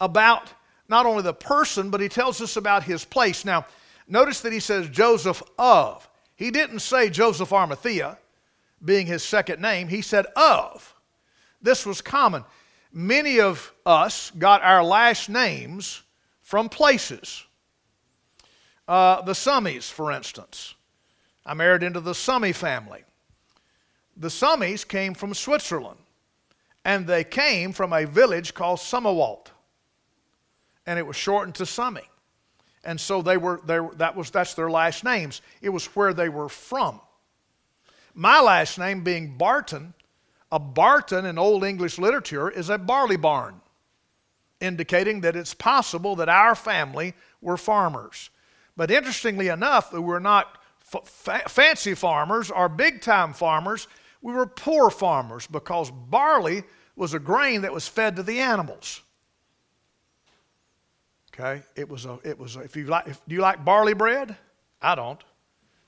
about 0.00 0.50
not 0.88 1.06
only 1.06 1.22
the 1.22 1.34
person, 1.34 1.90
but 1.90 2.00
he 2.00 2.08
tells 2.08 2.40
us 2.40 2.56
about 2.56 2.84
his 2.84 3.04
place. 3.04 3.44
Now, 3.44 3.66
notice 4.06 4.40
that 4.42 4.52
he 4.52 4.60
says 4.60 4.88
Joseph 4.88 5.42
of. 5.58 6.08
He 6.36 6.50
didn't 6.50 6.80
say 6.80 7.10
Joseph 7.10 7.52
Arimathea, 7.52 8.18
being 8.84 9.06
his 9.06 9.22
second 9.22 9.62
name, 9.62 9.88
he 9.88 10.02
said 10.02 10.26
of. 10.36 10.94
This 11.62 11.86
was 11.86 12.00
common. 12.00 12.44
Many 12.92 13.40
of 13.40 13.72
us 13.86 14.30
got 14.38 14.62
our 14.62 14.84
last 14.84 15.28
names 15.28 16.02
from 16.42 16.68
places. 16.68 17.44
Uh, 18.86 19.22
the 19.22 19.32
Summies, 19.32 19.90
for 19.90 20.12
instance. 20.12 20.74
I 21.46 21.54
married 21.54 21.82
into 21.82 22.00
the 22.00 22.12
Summy 22.12 22.54
family. 22.54 23.04
The 24.16 24.28
Summies 24.28 24.86
came 24.86 25.14
from 25.14 25.34
Switzerland, 25.34 25.98
and 26.84 27.06
they 27.06 27.24
came 27.24 27.72
from 27.72 27.92
a 27.92 28.06
village 28.06 28.54
called 28.54 28.78
Summerwalt, 28.78 29.46
and 30.86 30.98
it 30.98 31.06
was 31.06 31.16
shortened 31.16 31.54
to 31.56 31.64
Summy. 31.64 32.04
And 32.84 33.00
so 33.00 33.22
they 33.22 33.36
were, 33.36 33.60
they 33.64 33.80
were, 33.80 33.94
that 33.96 34.14
was, 34.14 34.30
that's 34.30 34.54
their 34.54 34.70
last 34.70 35.04
names. 35.04 35.40
It 35.62 35.70
was 35.70 35.86
where 35.86 36.12
they 36.12 36.28
were 36.28 36.48
from. 36.48 37.00
My 38.14 38.40
last 38.40 38.78
name 38.78 39.02
being 39.02 39.36
Barton, 39.36 39.94
a 40.52 40.58
Barton 40.58 41.26
in 41.26 41.38
Old 41.38 41.64
English 41.64 41.98
literature 41.98 42.48
is 42.48 42.70
a 42.70 42.78
barley 42.78 43.16
barn, 43.16 43.60
indicating 44.60 45.22
that 45.22 45.34
it's 45.34 45.54
possible 45.54 46.14
that 46.16 46.28
our 46.28 46.54
family 46.54 47.14
were 47.40 47.56
farmers. 47.56 48.30
But 48.76 48.90
interestingly 48.90 49.48
enough, 49.48 49.92
we 49.92 49.98
were 50.00 50.20
not 50.20 50.58
f- 50.94 51.50
fancy 51.50 51.94
farmers 51.94 52.50
or 52.50 52.68
big 52.68 53.00
time 53.00 53.32
farmers. 53.32 53.88
We 54.22 54.32
were 54.32 54.46
poor 54.46 54.90
farmers 54.90 55.46
because 55.46 55.90
barley 55.90 56.64
was 56.96 57.14
a 57.14 57.18
grain 57.18 57.62
that 57.62 57.72
was 57.72 57.88
fed 57.88 58.16
to 58.16 58.22
the 58.22 58.38
animals. 58.38 59.02
Okay, 61.34 61.62
it 61.74 61.88
was 61.88 62.06
a, 62.06 62.18
it 62.22 62.38
was 62.38 62.54
a, 62.54 62.60
if 62.60 62.76
you 62.76 62.86
like, 62.86 63.08
if, 63.08 63.20
do 63.26 63.34
you 63.34 63.40
like 63.40 63.64
barley 63.64 63.94
bread? 63.94 64.36
I 64.80 64.94
don't. 64.94 65.22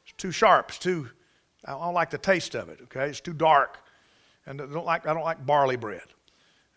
It's 0.04 0.12
too 0.16 0.32
sharp. 0.32 0.70
It's 0.70 0.78
too, 0.78 1.08
I 1.64 1.72
don't 1.72 1.94
like 1.94 2.10
the 2.10 2.18
taste 2.18 2.56
of 2.56 2.68
it. 2.68 2.80
Okay, 2.84 3.08
it's 3.08 3.20
too 3.20 3.32
dark, 3.32 3.78
and 4.44 4.60
I 4.60 4.66
don't 4.66 4.84
like, 4.84 5.06
I 5.06 5.14
don't 5.14 5.24
like 5.24 5.46
barley 5.46 5.76
bread. 5.76 6.02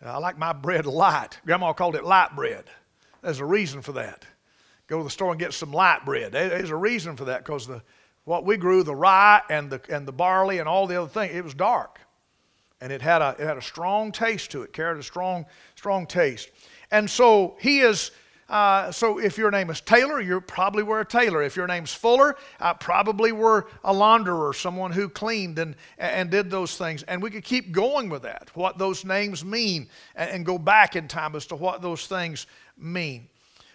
I 0.05 0.17
like 0.17 0.37
my 0.37 0.53
bread 0.53 0.85
light. 0.85 1.39
Grandma 1.45 1.73
called 1.73 1.95
it 1.95 2.05
light 2.05 2.35
bread. 2.35 2.65
There's 3.21 3.39
a 3.39 3.45
reason 3.45 3.81
for 3.81 3.91
that. 3.93 4.25
Go 4.87 4.99
to 4.99 5.03
the 5.03 5.09
store 5.09 5.31
and 5.31 5.39
get 5.39 5.53
some 5.53 5.73
light 5.73 6.05
bread. 6.05 6.31
There's 6.31 6.69
a 6.69 6.75
reason 6.75 7.17
for 7.17 7.25
that 7.25 7.43
because 7.43 7.67
the 7.67 7.81
what 8.23 8.45
we 8.45 8.57
grew, 8.57 8.83
the 8.83 8.95
rye 8.95 9.41
and 9.49 9.69
the 9.69 9.81
and 9.89 10.07
the 10.07 10.11
barley 10.11 10.59
and 10.59 10.69
all 10.69 10.87
the 10.87 11.01
other 11.01 11.09
things, 11.09 11.35
it 11.35 11.43
was 11.43 11.53
dark, 11.53 11.99
and 12.79 12.93
it 12.93 13.01
had 13.01 13.21
a 13.21 13.35
it 13.39 13.45
had 13.45 13.57
a 13.57 13.61
strong 13.61 14.11
taste 14.11 14.51
to 14.51 14.61
it. 14.61 14.73
Carried 14.73 14.99
a 14.99 15.03
strong 15.03 15.45
strong 15.75 16.05
taste, 16.05 16.49
and 16.91 17.09
so 17.09 17.57
he 17.59 17.79
is 17.79 18.11
uh, 18.49 18.91
so 18.91 19.19
if 19.19 19.37
your 19.37 19.51
name 19.51 19.69
is 19.69 19.79
Taylor, 19.79 20.19
you 20.19 20.41
probably 20.41 20.81
were 20.81 21.01
a 21.01 21.05
tailor. 21.05 21.43
If 21.43 21.55
your 21.55 21.67
name's 21.67 21.93
Fuller, 21.93 22.35
probably 22.79 23.31
were 23.31 23.67
a 23.83 23.93
launderer, 23.93 24.55
someone 24.55 24.91
who 24.91 25.07
cleaned 25.07 25.59
and, 25.59 25.75
and 25.99 26.31
did 26.31 26.49
those 26.49 26.75
things. 26.75 27.03
And 27.03 27.21
we 27.21 27.29
could 27.29 27.43
keep 27.43 27.71
going 27.71 28.09
with 28.09 28.23
that, 28.23 28.49
what 28.55 28.79
those 28.79 29.05
names 29.05 29.45
mean, 29.45 29.87
and, 30.15 30.31
and 30.31 30.45
go 30.45 30.57
back 30.57 30.95
in 30.95 31.07
time 31.07 31.35
as 31.35 31.45
to 31.47 31.55
what 31.55 31.81
those 31.81 32.07
things 32.07 32.47
mean. 32.75 33.29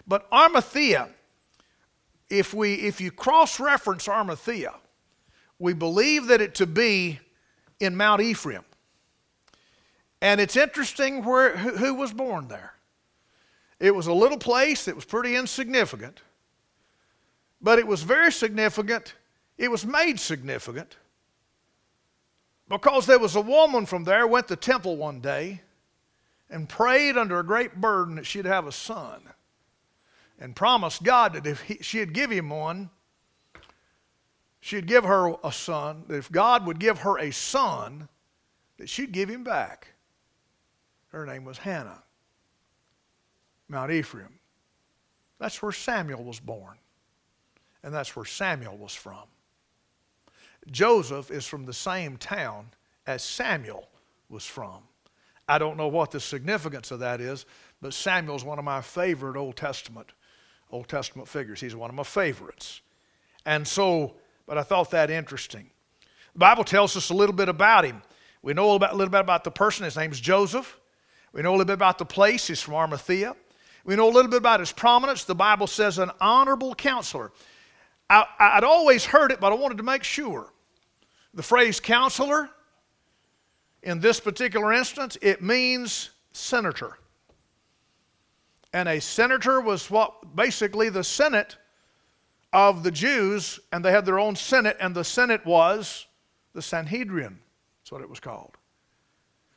But 0.06 0.26
Arimathea, 0.32 1.08
if, 2.28 2.52
we, 2.52 2.74
if 2.74 3.00
you 3.00 3.12
cross 3.12 3.60
reference 3.60 4.08
Arimathea, 4.08 4.74
we 5.58 5.72
believe 5.72 6.26
that 6.26 6.40
it 6.40 6.56
to 6.56 6.66
be 6.66 7.20
in 7.78 7.96
Mount 7.96 8.20
Ephraim. 8.20 8.64
And 10.20 10.40
it's 10.40 10.56
interesting 10.56 11.22
where, 11.24 11.56
who, 11.56 11.76
who 11.76 11.94
was 11.94 12.12
born 12.12 12.48
there. 12.48 12.73
It 13.80 13.94
was 13.94 14.06
a 14.06 14.12
little 14.12 14.38
place 14.38 14.84
that 14.84 14.94
was 14.94 15.04
pretty 15.04 15.36
insignificant, 15.36 16.22
but 17.60 17.78
it 17.78 17.86
was 17.86 18.02
very 18.02 18.32
significant. 18.32 19.14
It 19.58 19.70
was 19.70 19.84
made 19.84 20.18
significant 20.18 20.96
because 22.68 23.06
there 23.06 23.18
was 23.18 23.36
a 23.36 23.40
woman 23.40 23.86
from 23.86 24.04
there 24.04 24.26
went 24.26 24.48
to 24.48 24.56
temple 24.56 24.96
one 24.96 25.20
day 25.20 25.60
and 26.50 26.68
prayed 26.68 27.16
under 27.16 27.38
a 27.38 27.44
great 27.44 27.80
burden 27.80 28.16
that 28.16 28.26
she'd 28.26 28.44
have 28.44 28.66
a 28.66 28.72
son 28.72 29.22
and 30.38 30.56
promised 30.56 31.02
God 31.02 31.34
that 31.34 31.46
if 31.46 31.62
he, 31.62 31.78
she'd 31.80 32.12
give 32.12 32.30
him 32.30 32.50
one, 32.50 32.90
she'd 34.60 34.86
give 34.86 35.04
her 35.04 35.34
a 35.44 35.52
son, 35.52 36.04
that 36.08 36.16
if 36.16 36.30
God 36.30 36.66
would 36.66 36.78
give 36.78 36.98
her 36.98 37.18
a 37.18 37.30
son, 37.30 38.08
that 38.78 38.88
she'd 38.88 39.12
give 39.12 39.28
him 39.28 39.44
back. 39.44 39.88
Her 41.08 41.24
name 41.26 41.44
was 41.44 41.58
Hannah, 41.58 42.02
Mount 43.74 43.92
Ephraim. 43.92 44.38
That's 45.38 45.60
where 45.62 45.72
Samuel 45.72 46.24
was 46.24 46.40
born, 46.40 46.76
and 47.82 47.92
that's 47.92 48.16
where 48.16 48.24
Samuel 48.24 48.76
was 48.76 48.94
from. 48.94 49.24
Joseph 50.70 51.30
is 51.30 51.46
from 51.46 51.66
the 51.66 51.72
same 51.72 52.16
town 52.16 52.68
as 53.06 53.22
Samuel 53.22 53.88
was 54.30 54.46
from. 54.46 54.82
I 55.46 55.58
don't 55.58 55.76
know 55.76 55.88
what 55.88 56.10
the 56.10 56.20
significance 56.20 56.90
of 56.90 57.00
that 57.00 57.20
is, 57.20 57.44
but 57.82 57.92
Samuel's 57.92 58.44
one 58.44 58.58
of 58.58 58.64
my 58.64 58.80
favorite 58.80 59.36
Old 59.36 59.56
Testament 59.56 60.12
Old 60.70 60.88
Testament 60.88 61.28
figures. 61.28 61.60
He's 61.60 61.76
one 61.76 61.88
of 61.88 61.94
my 61.94 62.02
favorites. 62.02 62.80
And 63.46 63.66
so, 63.66 64.14
but 64.46 64.58
I 64.58 64.62
thought 64.62 64.90
that 64.90 65.08
interesting. 65.08 65.70
The 66.32 66.38
Bible 66.40 66.64
tells 66.64 66.96
us 66.96 67.10
a 67.10 67.14
little 67.14 67.34
bit 67.34 67.48
about 67.48 67.84
him. 67.84 68.02
We 68.42 68.54
know 68.54 68.72
a 68.72 68.72
little, 68.72 69.08
bit 69.08 69.20
about 69.20 69.44
the 69.44 69.52
person. 69.52 69.84
His 69.84 69.96
name's 69.96 70.18
Joseph. 70.18 70.80
We 71.32 71.42
know 71.42 71.50
a 71.50 71.52
little 71.52 71.66
bit 71.66 71.74
about 71.74 71.98
the 71.98 72.04
place. 72.04 72.48
He's 72.48 72.60
from 72.60 72.74
Arimathea. 72.74 73.36
We 73.84 73.96
know 73.96 74.08
a 74.08 74.10
little 74.10 74.30
bit 74.30 74.38
about 74.38 74.60
his 74.60 74.72
prominence. 74.72 75.24
The 75.24 75.34
Bible 75.34 75.66
says 75.66 75.98
an 75.98 76.10
honorable 76.20 76.74
counselor. 76.74 77.32
I, 78.08 78.52
would 78.56 78.64
always 78.64 79.04
heard 79.04 79.30
it, 79.30 79.40
but 79.40 79.52
I 79.52 79.56
wanted 79.56 79.78
to 79.78 79.82
make 79.82 80.04
sure. 80.04 80.52
The 81.34 81.42
phrase 81.42 81.80
counselor, 81.80 82.48
in 83.82 84.00
this 84.00 84.20
particular 84.20 84.72
instance, 84.72 85.18
it 85.20 85.42
means 85.42 86.10
senator. 86.32 86.98
And 88.72 88.88
a 88.88 89.00
senator 89.00 89.60
was 89.60 89.90
what 89.90 90.34
basically 90.34 90.88
the 90.88 91.04
Senate 91.04 91.56
of 92.52 92.82
the 92.82 92.90
Jews, 92.90 93.58
and 93.72 93.84
they 93.84 93.90
had 93.90 94.06
their 94.06 94.18
own 94.18 94.36
Senate, 94.36 94.76
and 94.80 94.94
the 94.94 95.04
Senate 95.04 95.44
was 95.44 96.06
the 96.54 96.62
Sanhedrin. 96.62 97.38
That's 97.80 97.92
what 97.92 98.00
it 98.00 98.08
was 98.08 98.20
called. 98.20 98.56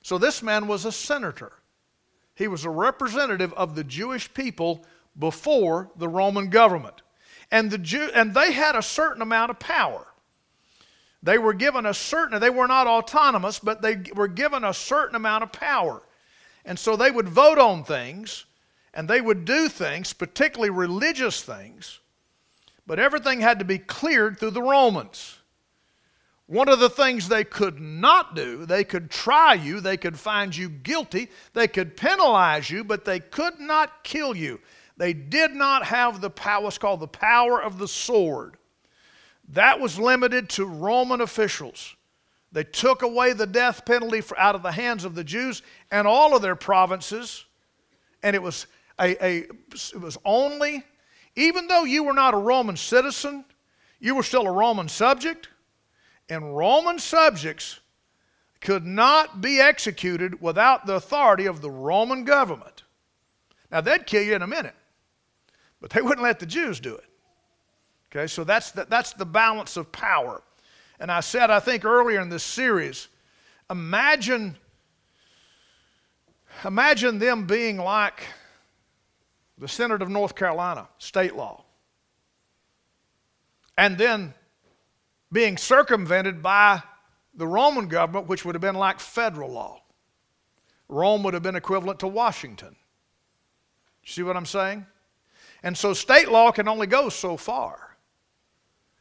So 0.01 0.17
this 0.17 0.41
man 0.41 0.67
was 0.67 0.85
a 0.85 0.91
senator. 0.91 1.53
He 2.37 2.47
was 2.47 2.65
a 2.65 2.69
representative 2.69 3.51
of 3.53 3.75
the 3.75 3.83
Jewish 3.83 4.31
people 4.33 4.85
before 5.17 5.89
the 5.95 6.07
Roman 6.07 6.49
government. 6.49 7.01
And, 7.49 7.71
the 7.71 7.79
Jew, 7.79 8.11
and 8.13 8.33
they 8.33 8.51
had 8.51 8.75
a 8.75 8.81
certain 8.83 9.21
amount 9.23 9.49
of 9.49 9.59
power. 9.59 10.05
They 11.23 11.39
were 11.39 11.53
given 11.53 11.87
a 11.87 11.95
certain, 11.95 12.39
they 12.39 12.51
were 12.51 12.67
not 12.67 12.85
autonomous, 12.85 13.57
but 13.57 13.81
they 13.81 14.03
were 14.13 14.27
given 14.27 14.63
a 14.63 14.73
certain 14.73 15.15
amount 15.15 15.43
of 15.43 15.51
power. 15.51 16.03
And 16.63 16.77
so 16.77 16.95
they 16.95 17.09
would 17.09 17.27
vote 17.27 17.57
on 17.57 17.83
things 17.83 18.45
and 18.93 19.07
they 19.07 19.21
would 19.21 19.43
do 19.43 19.67
things, 19.67 20.13
particularly 20.13 20.69
religious 20.69 21.41
things, 21.41 21.99
but 22.85 22.99
everything 22.99 23.41
had 23.41 23.59
to 23.59 23.65
be 23.65 23.79
cleared 23.79 24.39
through 24.39 24.51
the 24.51 24.61
Romans. 24.61 25.39
One 26.47 26.69
of 26.69 26.79
the 26.79 26.89
things 26.89 27.27
they 27.27 27.43
could 27.43 27.79
not 27.81 28.33
do, 28.33 28.65
they 28.65 28.85
could 28.85 29.11
try 29.11 29.53
you, 29.53 29.81
they 29.81 29.97
could 29.97 30.17
find 30.17 30.55
you 30.55 30.69
guilty, 30.69 31.29
they 31.53 31.67
could 31.67 31.97
penalize 31.97 32.69
you, 32.69 32.85
but 32.85 33.03
they 33.03 33.19
could 33.19 33.59
not 33.59 34.03
kill 34.03 34.33
you. 34.33 34.61
They 34.95 35.11
did 35.11 35.51
not 35.51 35.83
have 35.85 36.21
the 36.21 36.29
power, 36.29 36.63
what's 36.63 36.77
called 36.77 37.01
the 37.01 37.07
power 37.07 37.61
of 37.61 37.77
the 37.77 37.87
sword. 37.87 38.55
That 39.49 39.81
was 39.81 39.99
limited 39.99 40.49
to 40.51 40.65
Roman 40.65 41.19
officials. 41.19 41.95
They 42.53 42.63
took 42.63 43.01
away 43.01 43.33
the 43.33 43.45
death 43.45 43.85
penalty 43.85 44.23
out 44.37 44.55
of 44.55 44.63
the 44.63 44.71
hands 44.71 45.03
of 45.03 45.15
the 45.15 45.25
Jews 45.25 45.61
and 45.91 46.07
all 46.07 46.33
of 46.33 46.41
their 46.41 46.55
provinces, 46.55 47.43
and 48.23 48.37
it 48.37 48.41
was 48.41 48.67
a, 48.99 49.23
a, 49.23 49.37
it 49.73 50.01
was 50.01 50.17
only, 50.23 50.83
even 51.35 51.67
though 51.67 51.83
you 51.83 52.05
were 52.05 52.13
not 52.13 52.33
a 52.33 52.37
Roman 52.37 52.77
citizen, 52.77 53.43
you 53.99 54.15
were 54.15 54.23
still 54.23 54.47
a 54.47 54.51
Roman 54.51 54.87
subject, 54.87 55.49
and 56.29 56.55
Roman 56.55 56.99
subjects 56.99 57.79
could 58.59 58.85
not 58.85 59.41
be 59.41 59.59
executed 59.59 60.41
without 60.41 60.85
the 60.85 60.95
authority 60.95 61.45
of 61.45 61.61
the 61.61 61.71
Roman 61.71 62.23
government. 62.23 62.83
Now, 63.71 63.81
they'd 63.81 64.05
kill 64.05 64.23
you 64.23 64.35
in 64.35 64.41
a 64.41 64.47
minute, 64.47 64.75
but 65.79 65.91
they 65.91 66.01
wouldn't 66.03 66.23
let 66.23 66.39
the 66.39 66.45
Jews 66.45 66.79
do 66.79 66.95
it. 66.95 67.05
Okay, 68.11 68.27
so 68.27 68.43
that's 68.43 68.71
the, 68.71 68.85
that's 68.89 69.13
the 69.13 69.25
balance 69.25 69.77
of 69.77 69.91
power. 69.91 70.41
And 70.99 71.11
I 71.11 71.19
said, 71.19 71.51
I 71.51 71.59
think 71.59 71.85
earlier 71.85 72.21
in 72.21 72.29
this 72.29 72.43
series, 72.43 73.09
imagine, 73.69 74.57
imagine 76.65 77.19
them 77.19 77.45
being 77.45 77.77
like 77.77 78.23
the 79.57 79.67
Senate 79.67 80.01
of 80.01 80.09
North 80.09 80.35
Carolina, 80.35 80.87
state 80.97 81.35
law. 81.35 81.63
And 83.77 83.97
then 83.97 84.33
being 85.31 85.57
circumvented 85.57 86.41
by 86.41 86.81
the 87.33 87.47
Roman 87.47 87.87
government, 87.87 88.27
which 88.27 88.45
would 88.45 88.55
have 88.55 88.61
been 88.61 88.75
like 88.75 88.99
federal 88.99 89.51
law. 89.51 89.81
Rome 90.89 91.23
would 91.23 91.33
have 91.33 91.43
been 91.43 91.55
equivalent 91.55 91.99
to 91.99 92.07
Washington. 92.07 92.75
See 94.05 94.23
what 94.23 94.37
I'm 94.37 94.45
saying? 94.45 94.85
And 95.63 95.77
so 95.77 95.93
state 95.93 96.29
law 96.29 96.51
can 96.51 96.67
only 96.67 96.87
go 96.87 97.09
so 97.09 97.35
far. 97.35 97.97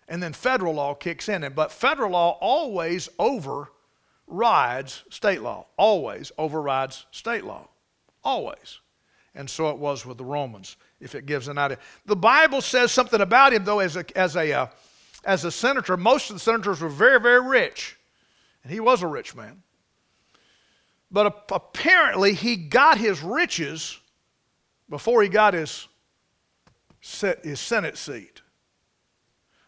And 0.09 0.23
then 0.23 0.33
federal 0.33 0.75
law 0.75 0.95
kicks 0.95 1.29
in. 1.29 1.51
But 1.55 1.73
federal 1.73 2.11
law 2.11 2.39
always 2.41 3.09
overrides 3.19 5.05
state 5.11 5.43
law. 5.43 5.67
Always 5.77 6.33
overrides 6.39 7.07
state 7.11 7.45
law. 7.45 7.69
Always. 8.25 8.81
And 9.35 9.49
so 9.49 9.71
it 9.71 9.79
was 9.79 10.07
with 10.07 10.19
the 10.19 10.25
Romans, 10.25 10.77
if 11.01 11.15
it 11.15 11.27
gives 11.27 11.49
an 11.49 11.59
idea. 11.59 11.79
The 12.07 12.17
Bible 12.17 12.61
says 12.61 12.91
something 12.91 13.21
about 13.21 13.53
him, 13.53 13.65
though, 13.65 13.81
as 13.81 13.97
a, 13.97 14.19
as 14.19 14.35
a, 14.35 14.53
uh, 14.53 14.67
as 15.27 15.45
a 15.45 15.51
senator. 15.51 15.97
Most 15.97 16.31
of 16.31 16.37
the 16.37 16.41
senators 16.41 16.81
were 16.81 16.89
very, 16.89 17.21
very 17.21 17.47
rich. 17.47 17.99
And 18.63 18.73
he 18.73 18.81
was 18.81 19.03
a 19.03 19.07
rich 19.07 19.35
man. 19.35 19.63
But 21.11 21.47
apparently, 21.53 22.33
he 22.33 22.57
got 22.57 22.99
his 22.99 23.23
riches 23.23 24.01
before 24.89 25.23
he 25.23 25.29
got 25.29 25.55
his, 25.55 25.87
his 27.43 27.61
Senate 27.61 27.99
seat. 27.99 28.43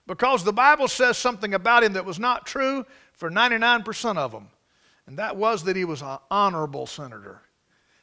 Because 0.07 0.43
the 0.43 0.53
Bible 0.53 0.89
says 0.89 1.19
something 1.19 1.53
about 1.55 1.85
him 1.85 1.93
that 1.93 2.05
was 2.05 2.19
not 2.19 2.47
true 2.47 2.87
for 3.13 3.31
99% 3.31 4.17
of 4.17 4.33
them. 4.33 4.49
And 5.07 5.19
that 5.19 5.37
was 5.37 5.65
that 5.65 5.77
he 5.77 5.85
was 5.85 6.03
an 6.03 6.19
honorable 6.31 6.87
senator. 6.87 7.43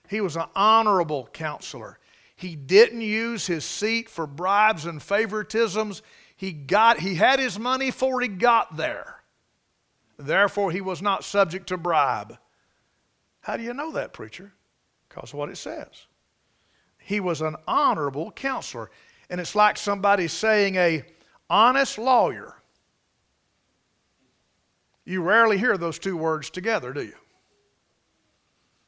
He 0.09 0.21
was 0.21 0.35
an 0.35 0.45
honorable 0.55 1.27
counselor. 1.33 1.99
He 2.35 2.55
didn't 2.55 3.01
use 3.01 3.47
his 3.47 3.65
seat 3.65 4.09
for 4.09 4.27
bribes 4.27 4.85
and 4.85 4.99
favoritisms. 4.99 6.01
He, 6.35 6.51
got, 6.51 6.99
he 6.99 7.15
had 7.15 7.39
his 7.39 7.57
money 7.57 7.87
before 7.87 8.21
he 8.21 8.27
got 8.27 8.75
there. 8.75 9.21
Therefore, 10.17 10.71
he 10.71 10.81
was 10.81 11.01
not 11.01 11.23
subject 11.23 11.67
to 11.67 11.77
bribe. 11.77 12.37
How 13.41 13.57
do 13.57 13.63
you 13.63 13.73
know 13.73 13.91
that, 13.93 14.13
preacher? 14.13 14.53
Because 15.07 15.31
of 15.31 15.39
what 15.39 15.49
it 15.49 15.57
says. 15.57 16.07
He 16.97 17.19
was 17.19 17.41
an 17.41 17.55
honorable 17.67 18.31
counselor. 18.31 18.89
And 19.29 19.39
it's 19.39 19.55
like 19.55 19.77
somebody 19.77 20.27
saying 20.27 20.75
a 20.75 21.03
honest 21.49 21.97
lawyer. 21.97 22.55
You 25.05 25.21
rarely 25.21 25.57
hear 25.57 25.77
those 25.77 25.99
two 25.99 26.17
words 26.17 26.49
together, 26.49 26.91
do 26.91 27.03
you? 27.03 27.15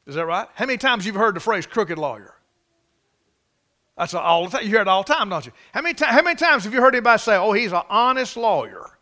Is 0.06 0.16
that 0.16 0.26
right? 0.26 0.48
How 0.54 0.66
many 0.66 0.78
times 0.78 1.06
you've 1.06 1.14
heard 1.14 1.36
the 1.36 1.40
phrase 1.40 1.66
crooked 1.66 1.98
lawyer? 1.98 2.34
That's 3.98 4.14
all 4.14 4.44
the 4.44 4.58
time. 4.58 4.62
You 4.62 4.70
hear 4.70 4.80
it 4.80 4.88
all 4.88 5.02
the 5.02 5.12
time, 5.12 5.28
don't 5.28 5.44
you? 5.44 5.52
How 5.74 5.82
many, 5.82 5.98
how 5.98 6.22
many 6.22 6.36
times 6.36 6.62
have 6.64 6.72
you 6.72 6.80
heard 6.80 6.94
anybody 6.94 7.18
say, 7.18 7.36
oh, 7.36 7.52
he's 7.52 7.72
an 7.72 7.82
honest 7.90 8.36
lawyer? 8.36 8.96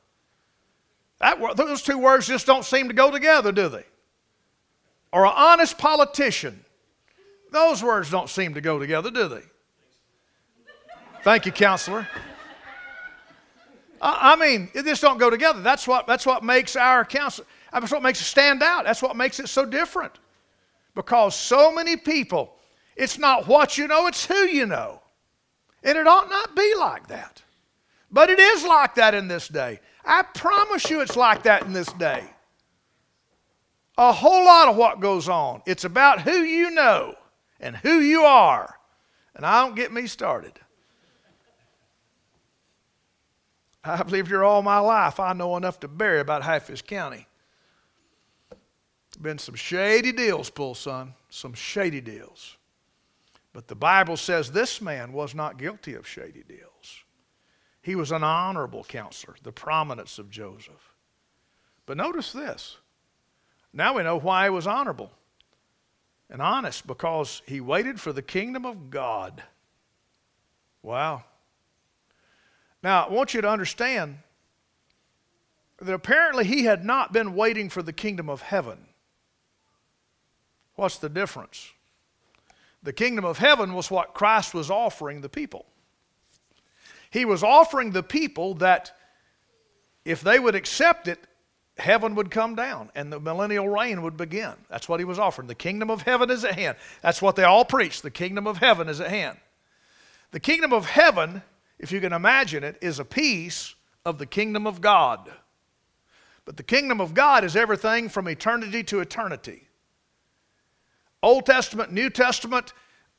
That, 1.20 1.38
those 1.56 1.82
two 1.82 1.98
words 1.98 2.26
just 2.26 2.46
don't 2.46 2.64
seem 2.64 2.88
to 2.88 2.94
go 2.94 3.10
together, 3.10 3.52
do 3.52 3.68
they? 3.68 3.84
Or 5.12 5.26
an 5.26 5.32
honest 5.36 5.76
politician. 5.76 6.64
Those 7.52 7.82
words 7.82 8.10
don't 8.10 8.30
seem 8.30 8.54
to 8.54 8.60
go 8.62 8.78
together, 8.78 9.10
do 9.10 9.28
they? 9.28 9.42
Thank 11.22 11.44
you, 11.44 11.52
counselor. 11.52 12.08
I 14.00 14.36
mean, 14.36 14.70
it 14.74 14.84
just 14.84 15.02
don't 15.02 15.18
go 15.18 15.30
together. 15.30 15.60
That's 15.60 15.86
what, 15.86 16.06
that's 16.06 16.26
what 16.26 16.42
makes 16.42 16.74
our 16.76 17.04
counsel. 17.04 17.44
That's 17.72 17.92
what 17.92 18.02
makes 18.02 18.20
it 18.20 18.24
stand 18.24 18.62
out. 18.62 18.84
That's 18.84 19.02
what 19.02 19.16
makes 19.16 19.40
it 19.40 19.48
so 19.48 19.66
different. 19.66 20.12
Because 20.94 21.34
so 21.34 21.72
many 21.72 21.96
people, 21.96 22.55
it's 22.96 23.18
not 23.18 23.46
what 23.46 23.76
you 23.76 23.86
know, 23.86 24.06
it's 24.06 24.26
who 24.26 24.34
you 24.34 24.66
know. 24.66 25.02
And 25.82 25.98
it 25.98 26.06
ought 26.06 26.30
not 26.30 26.56
be 26.56 26.74
like 26.78 27.08
that. 27.08 27.42
But 28.10 28.30
it 28.30 28.38
is 28.38 28.64
like 28.64 28.94
that 28.94 29.14
in 29.14 29.28
this 29.28 29.48
day. 29.48 29.80
I 30.04 30.22
promise 30.22 30.88
you 30.88 31.00
it's 31.00 31.16
like 31.16 31.42
that 31.42 31.64
in 31.64 31.72
this 31.72 31.92
day. 31.92 32.24
A 33.98 34.12
whole 34.12 34.44
lot 34.44 34.68
of 34.68 34.76
what 34.76 35.00
goes 35.00 35.28
on. 35.28 35.62
It's 35.66 35.84
about 35.84 36.22
who 36.22 36.38
you 36.38 36.70
know 36.70 37.14
and 37.60 37.76
who 37.76 38.00
you 38.00 38.22
are. 38.22 38.74
And 39.34 39.44
I 39.44 39.64
don't 39.64 39.76
get 39.76 39.92
me 39.92 40.06
started. 40.06 40.52
I've 43.84 44.10
lived 44.10 44.28
here 44.28 44.44
all 44.44 44.62
my 44.62 44.78
life. 44.78 45.20
I 45.20 45.32
know 45.32 45.56
enough 45.56 45.80
to 45.80 45.88
bury 45.88 46.20
about 46.20 46.42
half 46.42 46.68
this 46.68 46.82
county. 46.82 47.26
Been 49.20 49.38
some 49.38 49.54
shady 49.54 50.12
deals 50.12 50.50
pulled, 50.50 50.76
son. 50.76 51.14
Some 51.30 51.54
shady 51.54 52.00
deals. 52.00 52.56
But 53.56 53.68
the 53.68 53.74
Bible 53.74 54.18
says 54.18 54.52
this 54.52 54.82
man 54.82 55.14
was 55.14 55.34
not 55.34 55.56
guilty 55.56 55.94
of 55.94 56.06
shady 56.06 56.44
deals. 56.46 57.04
He 57.80 57.94
was 57.94 58.12
an 58.12 58.22
honorable 58.22 58.84
counselor, 58.84 59.34
the 59.42 59.50
prominence 59.50 60.18
of 60.18 60.28
Joseph. 60.28 60.92
But 61.86 61.96
notice 61.96 62.32
this. 62.32 62.76
Now 63.72 63.96
we 63.96 64.02
know 64.02 64.18
why 64.18 64.44
he 64.44 64.50
was 64.50 64.66
honorable 64.66 65.10
and 66.28 66.42
honest 66.42 66.86
because 66.86 67.40
he 67.46 67.62
waited 67.62 67.98
for 67.98 68.12
the 68.12 68.20
kingdom 68.20 68.66
of 68.66 68.90
God. 68.90 69.42
Wow. 70.82 71.24
Now, 72.82 73.06
I 73.06 73.10
want 73.10 73.32
you 73.32 73.40
to 73.40 73.48
understand 73.48 74.18
that 75.78 75.94
apparently 75.94 76.44
he 76.44 76.64
had 76.64 76.84
not 76.84 77.10
been 77.10 77.34
waiting 77.34 77.70
for 77.70 77.82
the 77.82 77.94
kingdom 77.94 78.28
of 78.28 78.42
heaven. 78.42 78.88
What's 80.74 80.98
the 80.98 81.08
difference? 81.08 81.72
The 82.86 82.92
kingdom 82.92 83.24
of 83.24 83.38
heaven 83.38 83.74
was 83.74 83.90
what 83.90 84.14
Christ 84.14 84.54
was 84.54 84.70
offering 84.70 85.20
the 85.20 85.28
people. 85.28 85.66
He 87.10 87.24
was 87.24 87.42
offering 87.42 87.90
the 87.90 88.04
people 88.04 88.54
that 88.54 88.96
if 90.04 90.20
they 90.20 90.38
would 90.38 90.54
accept 90.54 91.08
it, 91.08 91.18
heaven 91.78 92.14
would 92.14 92.30
come 92.30 92.54
down 92.54 92.92
and 92.94 93.12
the 93.12 93.18
millennial 93.18 93.68
reign 93.68 94.02
would 94.02 94.16
begin. 94.16 94.52
That's 94.70 94.88
what 94.88 95.00
he 95.00 95.04
was 95.04 95.18
offering. 95.18 95.48
The 95.48 95.54
kingdom 95.56 95.90
of 95.90 96.02
heaven 96.02 96.30
is 96.30 96.44
at 96.44 96.56
hand. 96.56 96.76
That's 97.02 97.20
what 97.20 97.34
they 97.34 97.42
all 97.42 97.64
preach. 97.64 98.02
The 98.02 98.10
kingdom 98.12 98.46
of 98.46 98.58
heaven 98.58 98.88
is 98.88 99.00
at 99.00 99.10
hand. 99.10 99.36
The 100.30 100.38
kingdom 100.38 100.72
of 100.72 100.86
heaven, 100.86 101.42
if 101.80 101.90
you 101.90 102.00
can 102.00 102.12
imagine 102.12 102.62
it, 102.62 102.78
is 102.80 103.00
a 103.00 103.04
piece 103.04 103.74
of 104.04 104.18
the 104.18 104.26
kingdom 104.26 104.64
of 104.64 104.80
God. 104.80 105.28
But 106.44 106.56
the 106.56 106.62
kingdom 106.62 107.00
of 107.00 107.14
God 107.14 107.42
is 107.42 107.56
everything 107.56 108.08
from 108.08 108.28
eternity 108.28 108.84
to 108.84 109.00
eternity. 109.00 109.65
Old 111.22 111.46
Testament, 111.46 111.92
New 111.92 112.10
Testament, 112.10 112.72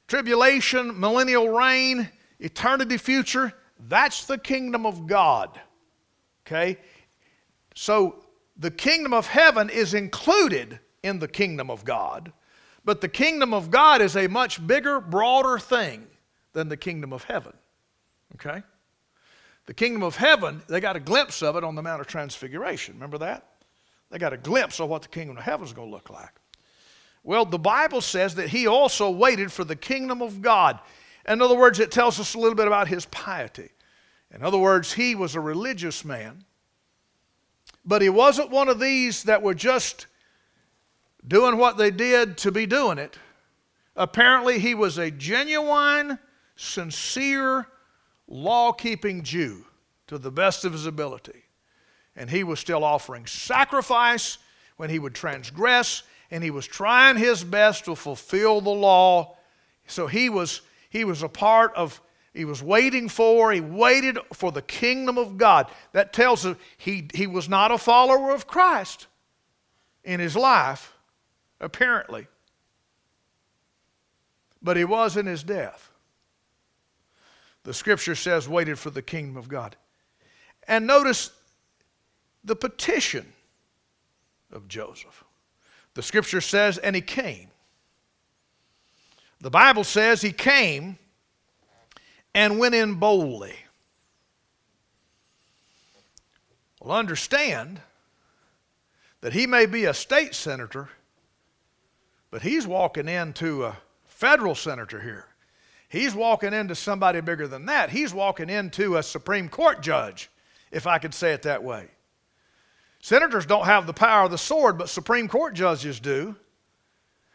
tribulation, 0.08 1.00
millennial 1.00 1.50
reign, 1.50 2.10
eternity 2.40 2.98
future, 2.98 3.54
that's 3.88 4.26
the 4.26 4.38
kingdom 4.38 4.86
of 4.86 5.08
God. 5.08 5.60
Okay? 6.46 6.78
So 7.76 8.24
the 8.58 8.72
kingdom 8.72 9.14
of 9.14 9.28
heaven 9.28 9.70
is 9.70 9.94
included 9.94 10.80
in 11.04 11.20
the 11.20 11.28
kingdom 11.28 11.70
of 11.70 11.86
God, 11.86 12.32
but 12.84 13.02
the 13.02 13.10
kingdom 13.10 13.54
of 13.54 13.70
God 13.70 14.02
is 14.02 14.16
a 14.16 14.28
much 14.28 14.66
bigger, 14.66 15.00
broader 15.00 15.60
thing 15.60 16.08
than 16.54 16.70
the 16.70 16.78
kingdom 16.78 17.14
of 17.14 17.24
heaven. 17.24 17.54
Okay? 18.36 18.64
The 19.66 19.74
kingdom 19.74 20.02
of 20.02 20.16
heaven, 20.16 20.62
they 20.68 20.80
got 20.80 20.96
a 20.96 21.00
glimpse 21.00 21.44
of 21.44 21.58
it 21.58 21.64
on 21.64 21.76
the 21.76 21.84
Mount 21.84 22.02
of 22.02 22.08
Transfiguration. 22.08 22.96
Remember 22.96 23.18
that? 23.18 23.46
They 24.10 24.18
got 24.18 24.32
a 24.32 24.38
glimpse 24.38 24.80
of 24.80 24.90
what 24.90 25.02
the 25.02 25.10
kingdom 25.10 25.38
of 25.38 25.44
heaven 25.44 25.66
is 25.66 25.74
going 25.74 25.90
to 25.90 25.94
look 25.94 26.10
like. 26.10 26.32
Well, 27.28 27.44
the 27.44 27.60
Bible 27.60 28.00
says 28.00 28.36
that 28.36 28.48
he 28.48 28.68
also 28.68 29.10
waited 29.10 29.52
for 29.52 29.66
the 29.66 29.76
kingdom 29.76 30.22
of 30.22 30.42
God. 30.42 30.80
In 31.28 31.42
other 31.42 31.58
words, 31.58 31.78
it 31.78 31.92
tells 31.92 32.22
us 32.22 32.36
a 32.36 32.40
little 32.40 32.56
bit 32.56 32.68
about 32.68 32.88
his 32.88 33.06
piety. 33.08 33.68
In 34.34 34.44
other 34.44 34.58
words, 34.58 34.94
he 34.94 35.14
was 35.14 35.36
a 35.36 35.42
religious 35.42 36.06
man, 36.06 36.46
but 37.84 38.02
he 38.02 38.08
wasn't 38.08 38.50
one 38.50 38.70
of 38.70 38.80
these 38.80 39.24
that 39.24 39.42
were 39.42 39.54
just 39.54 40.08
doing 41.28 41.58
what 41.58 41.76
they 41.76 41.92
did 41.92 42.38
to 42.38 42.52
be 42.54 42.66
doing 42.66 42.98
it. 42.98 43.20
Apparently, 43.98 44.58
he 44.58 44.74
was 44.74 44.98
a 44.98 45.12
genuine, 45.12 46.18
sincere, 46.56 47.68
law 48.30 48.72
keeping 48.72 49.22
Jew 49.22 49.66
to 50.08 50.18
the 50.18 50.32
best 50.32 50.64
of 50.64 50.72
his 50.72 50.86
ability. 50.86 51.44
And 52.16 52.30
he 52.30 52.46
was 52.46 52.62
still 52.62 52.86
offering 52.86 53.26
sacrifice 53.26 54.38
when 54.78 54.90
he 54.90 54.98
would 54.98 55.14
transgress, 55.14 56.04
and 56.32 56.44
he 56.44 56.52
was 56.52 56.66
trying 56.66 57.18
his 57.18 57.44
best 57.44 57.86
to 57.86 57.96
fulfill 57.96 58.62
the 58.62 58.70
law. 58.70 59.36
So 59.88 60.08
he 60.08 60.30
was, 60.30 60.62
he 60.90 61.04
was 61.04 61.24
a 61.24 61.30
part 61.30 61.74
of, 61.76 62.02
he 62.34 62.46
was 62.46 62.62
waiting 62.62 63.10
for, 63.10 63.52
he 63.52 63.62
waited 63.62 64.18
for 64.34 64.52
the 64.52 64.62
kingdom 64.62 65.18
of 65.18 65.38
God. 65.38 65.72
That 65.94 66.14
tells 66.14 66.46
us 66.46 66.58
he, 66.78 67.10
he 67.14 67.28
was 67.28 67.48
not 67.48 67.72
a 67.72 67.78
follower 67.78 68.34
of 68.34 68.48
Christ 68.48 69.08
in 70.04 70.20
his 70.20 70.36
life, 70.36 70.94
apparently. 71.60 72.28
But 74.62 74.78
he 74.78 74.86
was 74.86 75.18
in 75.18 75.26
his 75.26 75.44
death 75.44 75.92
the 77.68 77.74
scripture 77.74 78.16
says, 78.16 78.48
waited 78.48 78.80
for 78.80 78.92
the 78.92 79.02
kingdom 79.02 79.36
of 79.36 79.50
God. 79.50 79.76
And 80.70 80.88
notice 80.88 81.32
the 82.42 82.56
petition 82.56 83.34
of 84.54 84.70
Joseph. 84.70 85.26
The 85.98 86.04
scripture 86.04 86.42
says, 86.42 86.78
and 86.78 86.96
he 86.96 87.02
came. 87.02 87.48
The 89.42 89.50
Bible 89.50 89.84
says 89.84 90.22
he 90.22 90.32
came 90.32 91.00
and 92.36 92.60
went 92.60 92.76
in 92.76 92.94
boldly. 92.94 93.56
Well, 96.80 96.96
understand 96.96 97.82
that 99.22 99.34
he 99.34 99.48
may 99.48 99.66
be 99.66 99.86
a 99.86 99.94
state 99.96 100.36
senator, 100.36 100.90
but 102.30 102.44
he's 102.44 102.68
walking 102.68 103.08
into 103.08 103.66
a 103.66 103.78
federal 104.06 104.54
senator 104.54 105.02
here. 105.02 105.26
He's 105.90 106.14
walking 106.14 106.54
into 106.54 106.76
somebody 106.76 107.22
bigger 107.22 107.48
than 107.48 107.66
that. 107.66 107.90
He's 107.90 108.14
walking 108.14 108.52
into 108.52 108.98
a 108.98 109.02
Supreme 109.02 109.50
Court 109.50 109.82
judge, 109.82 110.30
if 110.70 110.86
I 110.86 111.00
could 111.00 111.16
say 111.16 111.34
it 111.34 111.42
that 111.42 111.64
way. 111.64 111.88
Senators 113.08 113.46
don't 113.46 113.68
have 113.68 113.88
the 113.88 113.94
power 113.94 114.26
of 114.26 114.32
the 114.32 114.38
sword, 114.38 114.78
but 114.78 114.90
Supreme 114.90 115.30
Court 115.30 115.54
judges 115.54 115.98
do. 115.98 116.36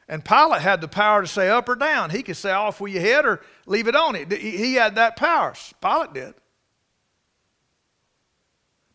And 0.07 0.23
Pilate 0.23 0.61
had 0.61 0.83
the 0.83 0.87
power 0.87 1.23
to 1.23 1.27
say 1.27 1.49
up 1.49 1.67
or 1.67 1.77
down. 1.77 2.11
He 2.11 2.23
could 2.23 2.37
say 2.37 2.51
off 2.51 2.79
with 2.79 2.93
your 2.93 3.01
head 3.01 3.25
or 3.25 3.41
leave 3.65 3.89
it 3.89 3.97
on 3.97 4.15
it. 4.15 4.31
He 4.31 4.75
had 4.75 4.97
that 4.97 5.17
power. 5.17 5.55
Pilate 5.81 6.13
did. 6.13 6.35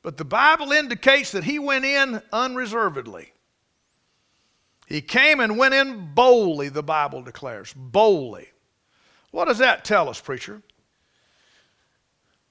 But 0.04 0.18
the 0.18 0.24
Bible 0.24 0.72
indicates 0.72 1.32
that 1.32 1.46
he 1.46 1.58
went 1.58 1.84
in 1.84 2.22
unreservedly. 2.32 3.34
He 4.86 5.02
came 5.02 5.40
and 5.40 5.58
went 5.58 5.74
in 5.74 6.14
boldly, 6.14 6.70
the 6.70 6.84
Bible 6.84 7.24
declares. 7.24 7.74
Boldly. 7.76 8.50
What 9.32 9.46
does 9.46 9.58
that 9.58 9.84
tell 9.84 10.10
us, 10.10 10.22
preacher? 10.22 10.62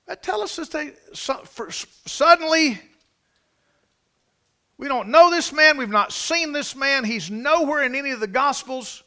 That 0.08 0.24
tells 0.24 0.58
us 0.58 0.68
that 0.68 0.72
they 0.72 0.94
suddenly 1.14 2.80
we 4.78 4.88
don't 4.88 5.08
know 5.08 5.30
this 5.30 5.52
man, 5.52 5.78
we've 5.78 5.88
not 5.88 6.12
seen 6.12 6.52
this 6.52 6.76
man, 6.76 7.04
he's 7.04 7.30
nowhere 7.30 7.82
in 7.82 7.94
any 7.94 8.10
of 8.10 8.20
the 8.20 8.26
Gospels, 8.26 9.02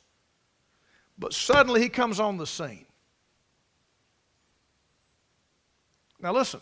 but 1.18 1.34
suddenly 1.34 1.82
he 1.82 1.90
comes 1.90 2.20
on 2.20 2.38
the 2.38 2.48
scene. 2.48 2.86
Now 6.20 6.34
listen, 6.34 6.62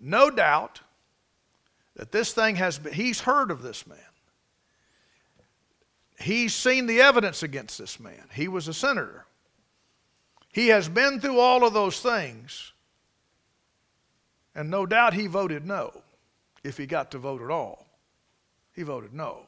no 0.00 0.30
doubt 0.30 0.80
that 1.96 2.10
this 2.10 2.32
thing 2.32 2.56
has 2.56 2.78
been, 2.78 2.92
he's 2.92 3.20
heard 3.20 3.50
of 3.50 3.62
this 3.62 3.86
man. 3.86 3.98
He's 6.18 6.54
seen 6.54 6.86
the 6.86 7.00
evidence 7.02 7.42
against 7.42 7.78
this 7.78 8.00
man. 8.00 8.24
He 8.32 8.48
was 8.48 8.68
a 8.68 8.74
senator. 8.74 9.26
He 10.52 10.68
has 10.68 10.88
been 10.88 11.20
through 11.20 11.40
all 11.40 11.66
of 11.66 11.74
those 11.74 12.00
things. 12.00 12.72
And 14.54 14.70
no 14.70 14.86
doubt 14.86 15.14
he 15.14 15.26
voted 15.26 15.66
no 15.66 16.03
if 16.64 16.78
he 16.78 16.86
got 16.86 17.10
to 17.12 17.18
vote 17.18 17.42
at 17.42 17.50
all. 17.50 17.86
He 18.72 18.82
voted 18.82 19.14
no. 19.14 19.46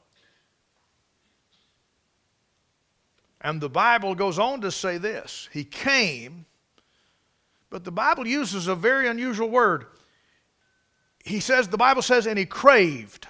And 3.41 3.61
the 3.61 3.69
Bible 3.69 4.15
goes 4.15 4.39
on 4.39 4.61
to 4.61 4.71
say 4.71 4.99
this 4.99 5.49
He 5.53 5.65
came, 5.65 6.47
but 7.71 7.85
the 7.85 7.93
Bible 7.93 8.27
uses 8.27 8.69
a 8.69 8.75
very 8.75 9.09
unusual 9.09 9.49
word. 9.49 9.87
He 11.25 11.41
says, 11.41 11.67
the 11.67 11.77
Bible 11.77 12.03
says, 12.03 12.27
and 12.27 12.39
he 12.39 12.47
craved. 12.47 13.27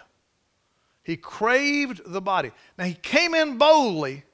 He 1.03 1.17
craved 1.17 2.03
the 2.05 2.21
body. 2.21 2.51
Now, 2.77 2.85
he 2.85 2.93
came 2.93 3.35
in 3.35 3.57
boldly, 3.57 4.25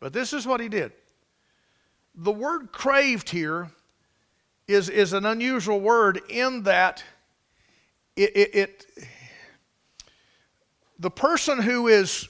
but 0.00 0.12
this 0.12 0.32
is 0.32 0.46
what 0.48 0.60
he 0.60 0.68
did. 0.68 0.90
The 2.16 2.32
word 2.32 2.72
craved 2.72 3.30
here 3.30 3.70
is, 4.66 4.88
is 4.88 5.12
an 5.12 5.26
unusual 5.26 5.78
word 5.78 6.20
in 6.28 6.64
that 6.64 7.04
it, 8.16 8.36
it, 8.36 8.54
it 8.54 8.86
the 10.98 11.10
person 11.10 11.60
who 11.60 11.88
is 11.88 12.28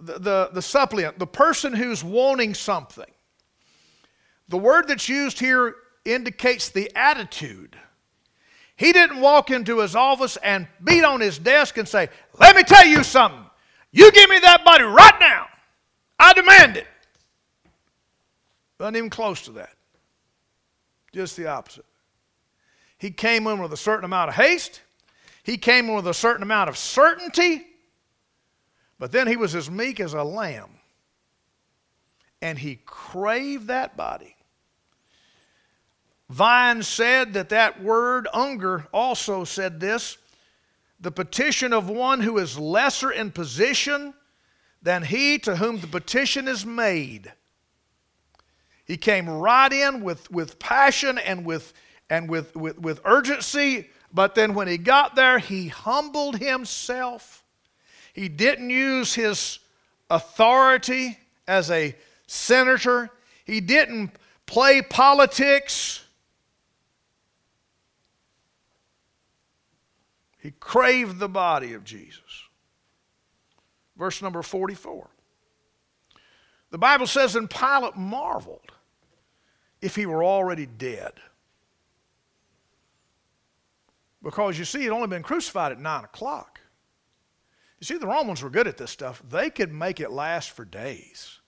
the, 0.00 0.18
the, 0.18 0.50
the 0.52 0.62
suppliant, 0.62 1.18
the 1.18 1.26
person 1.26 1.72
who's 1.72 2.02
wanting 2.02 2.54
something, 2.54 3.10
the 4.48 4.58
word 4.58 4.88
that's 4.88 5.08
used 5.08 5.38
here 5.38 5.76
indicates 6.04 6.70
the 6.70 6.90
attitude 6.96 7.76
he 8.82 8.92
didn't 8.92 9.20
walk 9.20 9.50
into 9.50 9.78
his 9.78 9.94
office 9.94 10.36
and 10.38 10.66
beat 10.82 11.04
on 11.04 11.20
his 11.20 11.38
desk 11.38 11.78
and 11.78 11.86
say, 11.86 12.08
Let 12.40 12.56
me 12.56 12.64
tell 12.64 12.84
you 12.84 13.04
something. 13.04 13.44
You 13.92 14.10
give 14.10 14.28
me 14.28 14.40
that 14.40 14.64
body 14.64 14.82
right 14.82 15.14
now. 15.20 15.46
I 16.18 16.32
demand 16.32 16.78
it. 16.78 16.86
Wasn't 18.80 18.96
even 18.96 19.08
close 19.08 19.42
to 19.42 19.52
that. 19.52 19.70
Just 21.12 21.36
the 21.36 21.46
opposite. 21.46 21.84
He 22.98 23.12
came 23.12 23.46
in 23.46 23.62
with 23.62 23.72
a 23.72 23.76
certain 23.76 24.04
amount 24.04 24.30
of 24.30 24.34
haste. 24.34 24.80
He 25.42 25.56
came 25.56 25.92
with 25.92 26.06
a 26.06 26.14
certain 26.14 26.42
amount 26.42 26.68
of 26.68 26.76
certainty. 26.76 27.66
But 28.98 29.12
then 29.12 29.26
he 29.26 29.36
was 29.36 29.54
as 29.54 29.70
meek 29.70 29.98
as 29.98 30.14
a 30.14 30.22
lamb. 30.22 30.70
And 32.40 32.58
he 32.58 32.80
craved 32.84 33.68
that 33.68 33.96
body 33.96 34.36
Vine 36.32 36.82
said 36.82 37.34
that 37.34 37.50
that 37.50 37.82
word, 37.82 38.26
Unger, 38.32 38.86
also 38.90 39.44
said 39.44 39.80
this 39.80 40.16
the 40.98 41.10
petition 41.10 41.74
of 41.74 41.90
one 41.90 42.20
who 42.20 42.38
is 42.38 42.58
lesser 42.58 43.10
in 43.10 43.30
position 43.30 44.14
than 44.80 45.02
he 45.02 45.38
to 45.40 45.56
whom 45.56 45.78
the 45.80 45.86
petition 45.86 46.48
is 46.48 46.64
made. 46.64 47.30
He 48.86 48.96
came 48.96 49.28
right 49.28 49.70
in 49.70 50.02
with, 50.02 50.30
with 50.30 50.58
passion 50.58 51.18
and, 51.18 51.44
with, 51.44 51.74
and 52.08 52.30
with, 52.30 52.56
with, 52.56 52.78
with 52.78 53.00
urgency, 53.04 53.90
but 54.12 54.34
then 54.34 54.54
when 54.54 54.68
he 54.68 54.78
got 54.78 55.14
there, 55.14 55.38
he 55.38 55.68
humbled 55.68 56.38
himself. 56.38 57.44
He 58.12 58.28
didn't 58.28 58.70
use 58.70 59.14
his 59.14 59.58
authority 60.10 61.18
as 61.48 61.70
a 61.70 61.96
senator, 62.26 63.10
he 63.44 63.60
didn't 63.60 64.12
play 64.46 64.80
politics. 64.82 66.04
He 70.38 70.50
craved 70.50 71.18
the 71.18 71.28
body 71.28 71.74
of 71.74 71.84
Jesus. 71.84 72.20
Verse 73.96 74.20
number 74.22 74.42
44. 74.42 75.08
The 76.70 76.78
Bible 76.78 77.06
says, 77.06 77.36
and 77.36 77.48
Pilate 77.48 77.96
marveled 77.96 78.72
if 79.80 79.94
he 79.94 80.06
were 80.06 80.24
already 80.24 80.66
dead. 80.66 81.12
Because 84.22 84.58
you 84.58 84.64
see, 84.64 84.82
he'd 84.82 84.90
only 84.90 85.08
been 85.08 85.22
crucified 85.22 85.72
at 85.72 85.80
9 85.80 86.04
o'clock. 86.04 86.60
You 87.80 87.84
see, 87.84 87.98
the 87.98 88.06
Romans 88.06 88.42
were 88.42 88.50
good 88.50 88.68
at 88.68 88.76
this 88.76 88.92
stuff. 88.92 89.22
They 89.28 89.50
could 89.50 89.72
make 89.72 89.98
it 89.98 90.12
last 90.12 90.52
for 90.52 90.64
days. 90.64 91.40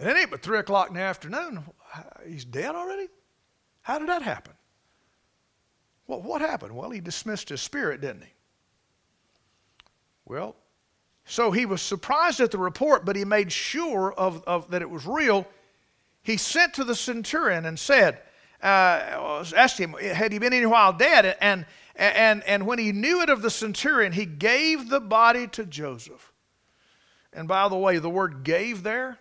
And 0.00 0.08
it 0.08 0.16
ain't 0.16 0.30
but 0.30 0.42
3 0.42 0.58
o'clock 0.58 0.88
in 0.88 0.94
the 0.94 1.00
afternoon. 1.00 1.62
He's 2.26 2.46
dead 2.46 2.74
already? 2.74 3.08
How 3.82 3.98
did 3.98 4.08
that 4.08 4.22
happen? 4.22 4.54
Well, 6.06 6.22
what 6.22 6.40
happened? 6.40 6.74
Well, 6.74 6.90
he 6.90 7.00
dismissed 7.00 7.50
his 7.50 7.60
spirit, 7.60 8.00
didn't 8.00 8.22
he? 8.22 8.32
Well, 10.24 10.56
so 11.24 11.50
he 11.50 11.66
was 11.66 11.82
surprised 11.82 12.40
at 12.40 12.50
the 12.50 12.58
report, 12.58 13.04
but 13.04 13.16
he 13.16 13.24
made 13.24 13.52
sure 13.52 14.12
of, 14.12 14.42
of 14.44 14.70
that 14.70 14.82
it 14.82 14.90
was 14.90 15.06
real. 15.06 15.46
He 16.22 16.36
sent 16.36 16.74
to 16.74 16.84
the 16.84 16.94
centurion 16.94 17.66
and 17.66 17.78
said, 17.78 18.22
uh, 18.62 19.44
asked 19.56 19.78
him, 19.78 19.94
had 19.94 20.32
he 20.32 20.38
been 20.38 20.52
any 20.52 20.66
while 20.66 20.92
dead? 20.92 21.36
And, 21.40 21.66
and, 21.96 22.42
and 22.44 22.66
when 22.66 22.78
he 22.78 22.92
knew 22.92 23.22
it 23.22 23.28
of 23.28 23.42
the 23.42 23.50
centurion, 23.50 24.12
he 24.12 24.24
gave 24.24 24.88
the 24.88 25.00
body 25.00 25.46
to 25.48 25.66
Joseph. 25.66 26.32
And 27.32 27.48
by 27.48 27.68
the 27.68 27.76
way, 27.76 27.98
the 27.98 28.10
word 28.10 28.44
gave 28.44 28.82
there 28.82 29.18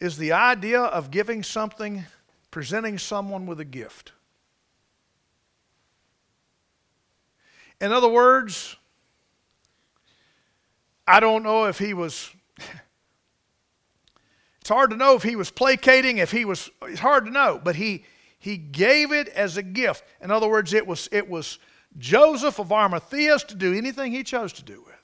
is 0.00 0.18
the 0.18 0.32
idea 0.32 0.80
of 0.80 1.10
giving 1.10 1.42
something, 1.42 2.04
presenting 2.50 2.98
someone 2.98 3.46
with 3.46 3.58
a 3.60 3.64
gift. 3.64 4.12
In 7.80 7.92
other 7.92 8.08
words, 8.08 8.76
I 11.06 11.20
don't 11.20 11.42
know 11.42 11.64
if 11.64 11.78
he 11.78 11.94
was. 11.94 12.30
It's 14.64 14.70
hard 14.70 14.88
to 14.92 14.96
know 14.96 15.14
if 15.14 15.22
he 15.22 15.36
was 15.36 15.50
placating, 15.50 16.16
if 16.16 16.30
he 16.30 16.46
was. 16.46 16.70
It's 16.84 16.98
hard 17.00 17.26
to 17.26 17.30
know, 17.30 17.60
but 17.62 17.76
he 17.76 18.02
he 18.38 18.56
gave 18.56 19.12
it 19.12 19.28
as 19.28 19.58
a 19.58 19.62
gift. 19.62 20.04
In 20.22 20.30
other 20.30 20.48
words, 20.48 20.72
it 20.72 20.86
was 20.86 21.06
it 21.12 21.28
was 21.28 21.58
Joseph 21.98 22.58
of 22.58 22.68
Arimathea's 22.68 23.44
to 23.44 23.54
do 23.54 23.74
anything 23.74 24.10
he 24.10 24.22
chose 24.22 24.54
to 24.54 24.62
do 24.62 24.80
with. 24.80 24.94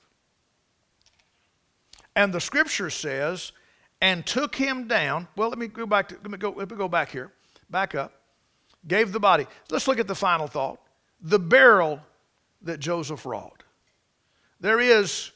And 2.15 2.33
the 2.33 2.41
scripture 2.41 2.89
says, 2.89 3.51
and 4.01 4.25
took 4.25 4.55
him 4.55 4.87
down. 4.87 5.27
Well, 5.35 5.49
let 5.49 5.59
me 5.59 5.67
go 5.67 5.85
back 5.85 6.09
to, 6.09 6.15
let 6.15 6.31
me 6.31 6.39
go, 6.39 6.49
let 6.49 6.71
me 6.71 6.75
go 6.75 6.87
back 6.87 7.11
here. 7.11 7.31
Back 7.69 7.93
up. 7.93 8.13
Gave 8.87 9.11
the 9.11 9.19
body. 9.19 9.45
Let's 9.69 9.87
look 9.87 9.99
at 9.99 10.07
the 10.07 10.15
final 10.15 10.47
thought. 10.47 10.79
The 11.21 11.37
burial 11.37 12.01
that 12.63 12.79
Joseph 12.79 13.27
wrought. 13.27 13.61
There 14.59 14.79
is 14.79 15.31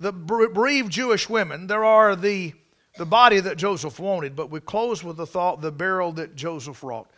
the 0.00 0.12
bereaved 0.12 0.90
Jewish 0.90 1.28
women, 1.28 1.68
there 1.68 1.84
are 1.84 2.14
the, 2.16 2.54
the 2.98 3.06
body 3.06 3.40
that 3.40 3.56
Joseph 3.56 3.98
wanted, 3.98 4.36
but 4.36 4.50
we 4.50 4.60
close 4.60 5.02
with 5.02 5.16
the 5.16 5.26
thought 5.26 5.60
the 5.60 5.72
barrel 5.72 6.12
that 6.12 6.36
Joseph 6.36 6.82
wrought. 6.82 7.10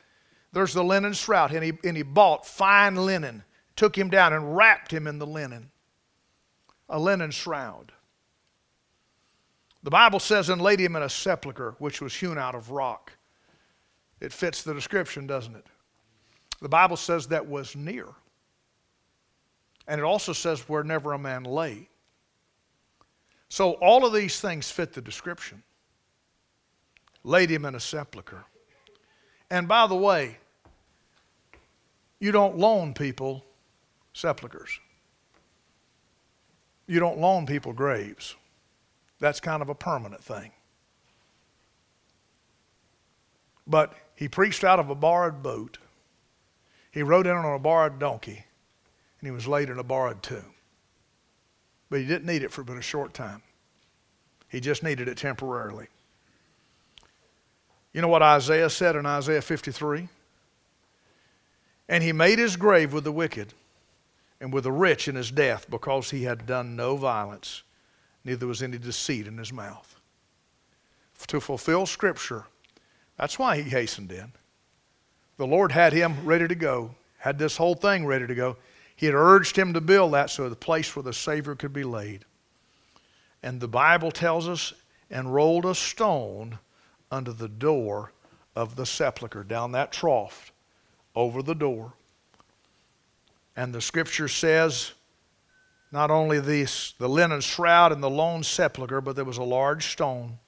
There's 0.52 0.74
the 0.74 0.84
linen 0.84 1.12
shroud, 1.12 1.52
and 1.52 1.64
he, 1.64 1.72
and 1.84 1.96
he 1.96 2.02
bought 2.02 2.46
fine 2.46 2.94
linen, 2.96 3.42
took 3.76 3.96
him 3.96 4.10
down 4.10 4.32
and 4.32 4.56
wrapped 4.56 4.92
him 4.92 5.06
in 5.06 5.18
the 5.18 5.26
linen, 5.26 5.70
a 6.88 6.98
linen 6.98 7.30
shroud. 7.30 7.92
The 9.82 9.90
Bible 9.90 10.20
says, 10.20 10.50
and 10.50 10.60
laid 10.60 10.80
him 10.80 10.96
in 10.96 11.02
a 11.02 11.08
sepulchre 11.08 11.74
which 11.78 12.02
was 12.02 12.14
hewn 12.14 12.36
out 12.36 12.54
of 12.54 12.70
rock. 12.70 13.12
It 14.20 14.32
fits 14.32 14.62
the 14.62 14.74
description, 14.74 15.26
doesn't 15.26 15.56
it? 15.56 15.66
The 16.60 16.68
Bible 16.68 16.98
says 16.98 17.28
that 17.28 17.46
was 17.46 17.74
near. 17.74 18.06
And 19.88 19.98
it 19.98 20.04
also 20.04 20.34
says 20.34 20.68
where 20.68 20.84
never 20.84 21.14
a 21.14 21.18
man 21.18 21.44
lay. 21.44 21.88
So 23.48 23.72
all 23.74 24.04
of 24.04 24.12
these 24.12 24.40
things 24.40 24.70
fit 24.70 24.92
the 24.92 25.00
description. 25.00 25.62
Laid 27.24 27.50
him 27.50 27.64
in 27.64 27.74
a 27.74 27.80
sepulchre. 27.80 28.44
And 29.50 29.68
by 29.68 29.86
the 29.86 29.96
way, 29.96 30.38
you 32.18 32.32
don't 32.32 32.56
loan 32.56 32.94
people 32.94 33.44
sepulchres. 34.12 34.78
You 36.86 37.00
don't 37.00 37.18
loan 37.18 37.46
people 37.46 37.72
graves. 37.72 38.36
That's 39.18 39.40
kind 39.40 39.62
of 39.62 39.68
a 39.68 39.74
permanent 39.74 40.22
thing. 40.22 40.52
But 43.66 43.94
he 44.14 44.28
preached 44.28 44.64
out 44.64 44.80
of 44.80 44.90
a 44.90 44.94
borrowed 44.94 45.42
boat. 45.42 45.78
He 46.90 47.02
rode 47.02 47.26
in 47.26 47.36
on 47.36 47.54
a 47.54 47.58
borrowed 47.58 47.98
donkey, 47.98 48.44
and 49.20 49.26
he 49.26 49.30
was 49.30 49.46
laid 49.46 49.68
in 49.68 49.78
a 49.78 49.84
borrowed 49.84 50.22
tomb 50.22 50.54
but 51.90 51.98
he 51.98 52.06
didn't 52.06 52.26
need 52.26 52.42
it 52.42 52.52
for 52.52 52.62
but 52.62 52.78
a 52.78 52.82
short 52.82 53.12
time. 53.12 53.42
He 54.48 54.60
just 54.60 54.82
needed 54.82 55.08
it 55.08 55.18
temporarily. 55.18 55.88
You 57.92 58.00
know 58.00 58.08
what 58.08 58.22
Isaiah 58.22 58.70
said 58.70 58.96
in 58.96 59.06
Isaiah 59.06 59.42
53? 59.42 60.08
And 61.88 62.04
he 62.04 62.12
made 62.12 62.38
his 62.38 62.56
grave 62.56 62.92
with 62.92 63.04
the 63.04 63.12
wicked 63.12 63.52
and 64.40 64.52
with 64.52 64.64
the 64.64 64.72
rich 64.72 65.08
in 65.08 65.16
his 65.16 65.30
death 65.30 65.66
because 65.68 66.10
he 66.10 66.22
had 66.22 66.46
done 66.46 66.76
no 66.76 66.96
violence, 66.96 67.62
neither 68.24 68.46
was 68.46 68.62
any 68.62 68.78
deceit 68.78 69.26
in 69.26 69.36
his 69.38 69.52
mouth. 69.52 69.96
To 71.26 71.40
fulfill 71.40 71.84
Scripture, 71.84 72.44
that's 73.18 73.38
why 73.38 73.60
he 73.60 73.68
hastened 73.68 74.12
in. 74.12 74.32
The 75.36 75.46
Lord 75.46 75.72
had 75.72 75.92
him 75.92 76.24
ready 76.24 76.46
to 76.46 76.54
go, 76.54 76.94
had 77.18 77.38
this 77.38 77.56
whole 77.56 77.74
thing 77.74 78.06
ready 78.06 78.26
to 78.26 78.34
go. 78.34 78.56
He 78.94 79.06
had 79.06 79.14
urged 79.14 79.56
him 79.56 79.74
to 79.74 79.80
build 79.80 80.12
that 80.12 80.30
so 80.30 80.48
the 80.48 80.56
place 80.56 80.94
where 80.94 81.02
the 81.02 81.12
Savior 81.12 81.54
could 81.54 81.72
be 81.72 81.84
laid. 81.84 82.24
And 83.42 83.60
the 83.60 83.68
Bible 83.68 84.10
tells 84.10 84.48
us, 84.48 84.72
and 85.10 85.34
rolled 85.34 85.66
a 85.66 85.74
stone 85.74 86.58
under 87.10 87.32
the 87.32 87.48
door 87.48 88.12
of 88.54 88.76
the 88.76 88.86
sepulchre, 88.86 89.44
down 89.44 89.72
that 89.72 89.92
trough, 89.92 90.52
over 91.14 91.42
the 91.42 91.54
door. 91.54 91.92
And 93.56 93.74
the 93.74 93.80
scripture 93.80 94.28
says, 94.28 94.92
not 95.92 96.10
only 96.10 96.38
the 96.38 96.68
linen 97.00 97.40
shroud 97.40 97.92
and 97.92 98.02
the 98.02 98.10
loan 98.10 98.42
sepulchre, 98.44 99.00
but 99.00 99.16
there 99.16 99.24
was 99.24 99.38
a 99.38 99.42
large 99.42 99.88
stone. 99.88 100.38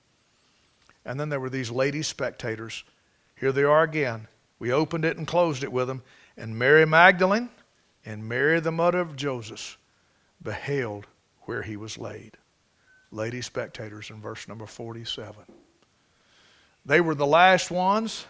And 1.04 1.18
then 1.18 1.28
there 1.28 1.40
were 1.40 1.50
these 1.50 1.70
lady 1.70 2.02
spectators. 2.02 2.84
Here 3.38 3.50
they 3.50 3.64
are 3.64 3.82
again. 3.82 4.28
We 4.60 4.72
opened 4.72 5.04
it 5.04 5.16
and 5.16 5.26
closed 5.26 5.64
it 5.64 5.72
with 5.72 5.88
them. 5.88 6.02
And 6.36 6.56
Mary 6.56 6.86
Magdalene, 6.86 7.50
and 8.06 8.28
Mary, 8.28 8.60
the 8.60 8.70
mother 8.70 9.00
of 9.00 9.16
Joseph, 9.16 9.78
beheld 10.42 11.06
where 11.42 11.62
he 11.62 11.76
was 11.76 11.98
laid. 11.98 12.36
Lady 13.10 13.42
spectators 13.42 14.10
in 14.10 14.20
verse 14.20 14.46
number 14.46 14.66
47. 14.66 15.44
They 16.84 17.00
were 17.00 17.14
the 17.14 17.26
last 17.26 17.70
ones 17.70 18.26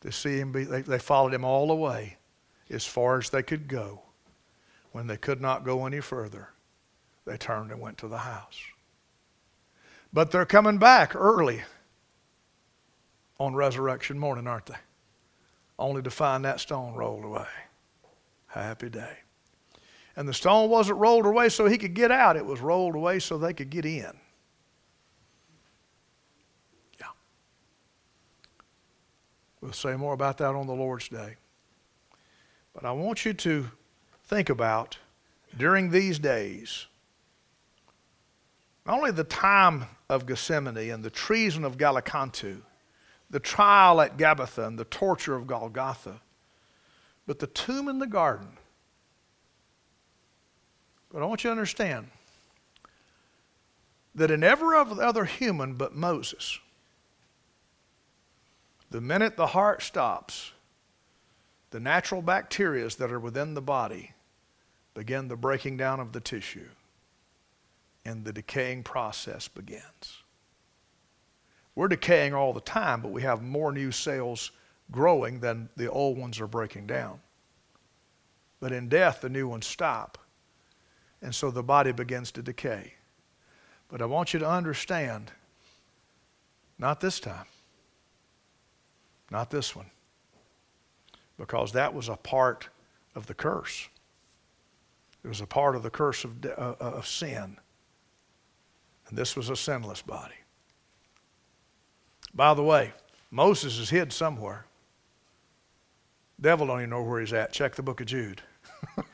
to 0.00 0.12
see 0.12 0.38
him 0.38 0.52
be, 0.52 0.64
they, 0.64 0.82
they 0.82 0.98
followed 0.98 1.34
him 1.34 1.44
all 1.44 1.66
the 1.66 1.74
way 1.74 2.18
as 2.70 2.84
far 2.84 3.18
as 3.18 3.30
they 3.30 3.42
could 3.42 3.68
go. 3.68 4.02
When 4.92 5.06
they 5.06 5.16
could 5.16 5.40
not 5.40 5.64
go 5.64 5.86
any 5.86 6.00
further, 6.00 6.50
they 7.24 7.36
turned 7.36 7.72
and 7.72 7.80
went 7.80 7.98
to 7.98 8.08
the 8.08 8.18
house. 8.18 8.60
But 10.12 10.30
they're 10.30 10.46
coming 10.46 10.78
back 10.78 11.16
early 11.16 11.62
on 13.40 13.54
resurrection 13.54 14.18
morning, 14.18 14.46
aren't 14.46 14.66
they? 14.66 14.76
Only 15.78 16.02
to 16.02 16.10
find 16.10 16.44
that 16.44 16.60
stone 16.60 16.94
rolled 16.94 17.24
away. 17.24 17.48
Happy 18.46 18.88
day. 18.88 19.18
And 20.16 20.28
the 20.28 20.34
stone 20.34 20.70
wasn't 20.70 21.00
rolled 21.00 21.26
away 21.26 21.48
so 21.48 21.66
he 21.66 21.78
could 21.78 21.94
get 21.94 22.12
out, 22.12 22.36
it 22.36 22.46
was 22.46 22.60
rolled 22.60 22.94
away 22.94 23.18
so 23.18 23.36
they 23.36 23.52
could 23.52 23.70
get 23.70 23.84
in. 23.84 24.12
We'll 29.64 29.72
say 29.72 29.96
more 29.96 30.12
about 30.12 30.36
that 30.38 30.54
on 30.54 30.66
the 30.66 30.74
Lord's 30.74 31.08
Day. 31.08 31.36
But 32.74 32.84
I 32.84 32.92
want 32.92 33.24
you 33.24 33.32
to 33.32 33.70
think 34.24 34.50
about 34.50 34.98
during 35.56 35.88
these 35.88 36.18
days 36.18 36.86
Not 38.84 38.98
only 38.98 39.10
the 39.10 39.24
time 39.24 39.86
of 40.10 40.26
Gethsemane 40.26 40.90
and 40.90 41.02
the 41.02 41.08
treason 41.08 41.64
of 41.64 41.78
Gallicantu, 41.78 42.60
the 43.30 43.40
trial 43.40 44.02
at 44.02 44.18
Gabbatha 44.18 44.66
and 44.66 44.78
the 44.78 44.84
torture 44.84 45.34
of 45.34 45.46
Golgotha, 45.46 46.20
but 47.26 47.38
the 47.38 47.46
tomb 47.46 47.88
in 47.88 47.98
the 47.98 48.06
garden. 48.06 48.58
But 51.10 51.22
I 51.22 51.24
want 51.24 51.42
you 51.42 51.48
to 51.48 51.52
understand 51.52 52.08
that 54.14 54.30
in 54.30 54.44
every 54.44 54.76
other 54.76 55.24
human 55.24 55.74
but 55.74 55.94
Moses, 55.94 56.58
the 58.94 59.00
minute 59.00 59.36
the 59.36 59.48
heart 59.48 59.82
stops, 59.82 60.52
the 61.70 61.80
natural 61.80 62.22
bacteria 62.22 62.88
that 62.90 63.10
are 63.10 63.18
within 63.18 63.54
the 63.54 63.60
body 63.60 64.12
begin 64.94 65.26
the 65.26 65.34
breaking 65.34 65.76
down 65.76 65.98
of 65.98 66.12
the 66.12 66.20
tissue 66.20 66.68
and 68.04 68.24
the 68.24 68.32
decaying 68.32 68.84
process 68.84 69.48
begins. 69.48 70.22
We're 71.74 71.88
decaying 71.88 72.34
all 72.34 72.52
the 72.52 72.60
time, 72.60 73.00
but 73.00 73.10
we 73.10 73.22
have 73.22 73.42
more 73.42 73.72
new 73.72 73.90
cells 73.90 74.52
growing 74.92 75.40
than 75.40 75.70
the 75.76 75.90
old 75.90 76.16
ones 76.16 76.40
are 76.40 76.46
breaking 76.46 76.86
down. 76.86 77.18
But 78.60 78.70
in 78.70 78.88
death, 78.88 79.22
the 79.22 79.28
new 79.28 79.48
ones 79.48 79.66
stop. 79.66 80.18
And 81.20 81.34
so 81.34 81.50
the 81.50 81.64
body 81.64 81.90
begins 81.90 82.30
to 82.30 82.42
decay. 82.42 82.94
But 83.88 84.00
I 84.00 84.04
want 84.04 84.32
you 84.32 84.38
to 84.38 84.48
understand 84.48 85.32
not 86.78 87.00
this 87.00 87.18
time, 87.18 87.46
not 89.30 89.50
this 89.50 89.74
one, 89.74 89.90
because 91.38 91.72
that 91.72 91.94
was 91.94 92.08
a 92.08 92.16
part 92.16 92.68
of 93.14 93.26
the 93.26 93.34
curse. 93.34 93.88
It 95.24 95.28
was 95.28 95.40
a 95.40 95.46
part 95.46 95.74
of 95.74 95.82
the 95.82 95.90
curse 95.90 96.24
of, 96.24 96.44
uh, 96.44 96.48
uh, 96.50 96.74
of 96.78 97.06
sin. 97.06 97.56
And 99.08 99.18
this 99.18 99.36
was 99.36 99.48
a 99.48 99.56
sinless 99.56 100.02
body. 100.02 100.34
By 102.34 102.54
the 102.54 102.62
way, 102.62 102.92
Moses 103.30 103.78
is 103.78 103.90
hid 103.90 104.12
somewhere. 104.12 104.66
Devil 106.40 106.66
don't 106.66 106.80
even 106.80 106.90
know 106.90 107.02
where 107.02 107.20
he's 107.20 107.32
at. 107.32 107.52
Check 107.52 107.74
the 107.74 107.82
book 107.82 108.00
of 108.00 108.06
Jude. 108.06 108.42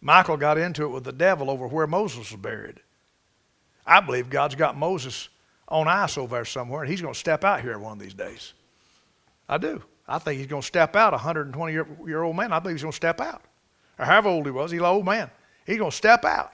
Michael 0.00 0.36
got 0.36 0.58
into 0.58 0.84
it 0.84 0.88
with 0.88 1.04
the 1.04 1.12
devil 1.12 1.50
over 1.50 1.66
where 1.66 1.86
Moses 1.86 2.30
was 2.30 2.40
buried. 2.40 2.80
I 3.86 4.00
believe 4.00 4.28
God's 4.28 4.54
got 4.54 4.76
Moses 4.76 5.28
on 5.68 5.88
ice 5.88 6.18
over 6.18 6.36
there 6.36 6.44
somewhere, 6.44 6.82
and 6.82 6.90
he's 6.90 7.00
going 7.00 7.14
to 7.14 7.18
step 7.18 7.42
out 7.42 7.62
here 7.62 7.78
one 7.78 7.94
of 7.94 7.98
these 7.98 8.14
days. 8.14 8.52
I 9.48 9.58
do. 9.58 9.82
I 10.08 10.18
think 10.18 10.38
he's 10.38 10.46
going 10.46 10.62
to 10.62 10.66
step 10.66 10.94
out, 10.96 11.12
a 11.12 11.16
120 11.16 11.72
year, 11.72 11.86
year 12.06 12.22
old 12.22 12.36
man. 12.36 12.52
I 12.52 12.58
believe 12.58 12.76
he's 12.76 12.82
going 12.82 12.92
to 12.92 12.96
step 12.96 13.20
out. 13.20 13.42
Or 13.98 14.04
however 14.04 14.28
old 14.28 14.46
he 14.46 14.52
was, 14.52 14.70
he's 14.70 14.80
an 14.80 14.86
old 14.86 15.04
man. 15.04 15.30
He's 15.66 15.78
going 15.78 15.90
to 15.90 15.96
step 15.96 16.24
out. 16.24 16.52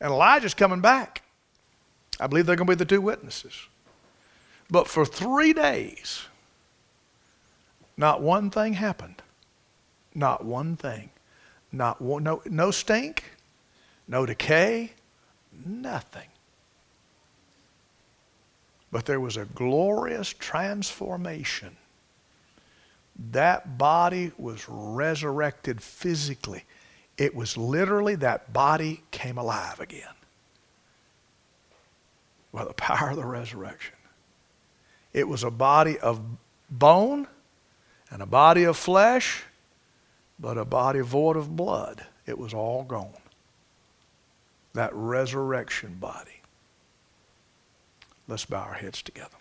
And 0.00 0.10
Elijah's 0.10 0.54
coming 0.54 0.80
back. 0.80 1.22
I 2.20 2.26
believe 2.26 2.46
they're 2.46 2.56
going 2.56 2.66
to 2.66 2.72
be 2.72 2.78
the 2.78 2.84
two 2.84 3.00
witnesses. 3.00 3.54
But 4.70 4.88
for 4.88 5.04
three 5.04 5.52
days, 5.52 6.26
not 7.96 8.20
one 8.20 8.50
thing 8.50 8.74
happened. 8.74 9.22
Not 10.14 10.44
one 10.44 10.76
thing. 10.76 11.10
Not 11.72 12.00
one, 12.00 12.22
no, 12.22 12.40
no 12.46 12.70
stink, 12.70 13.24
no 14.06 14.24
decay, 14.26 14.92
nothing. 15.66 16.28
But 18.94 19.06
there 19.06 19.18
was 19.18 19.36
a 19.36 19.44
glorious 19.44 20.32
transformation. 20.32 21.76
That 23.32 23.76
body 23.76 24.30
was 24.38 24.66
resurrected 24.68 25.82
physically. 25.82 26.62
It 27.18 27.34
was 27.34 27.56
literally 27.56 28.14
that 28.14 28.52
body 28.52 29.02
came 29.10 29.36
alive 29.36 29.80
again 29.80 30.14
by 32.52 32.64
the 32.64 32.72
power 32.74 33.10
of 33.10 33.16
the 33.16 33.26
resurrection. 33.26 33.96
It 35.12 35.26
was 35.26 35.42
a 35.42 35.50
body 35.50 35.98
of 35.98 36.20
bone 36.70 37.26
and 38.12 38.22
a 38.22 38.26
body 38.26 38.62
of 38.62 38.76
flesh, 38.76 39.42
but 40.38 40.56
a 40.56 40.64
body 40.64 41.00
void 41.00 41.36
of 41.36 41.56
blood. 41.56 42.06
It 42.26 42.38
was 42.38 42.54
all 42.54 42.84
gone. 42.84 43.10
That 44.72 44.94
resurrection 44.94 45.96
body. 45.98 46.33
Let's 48.26 48.46
bow 48.46 48.62
our 48.62 48.74
heads 48.74 49.02
together. 49.02 49.36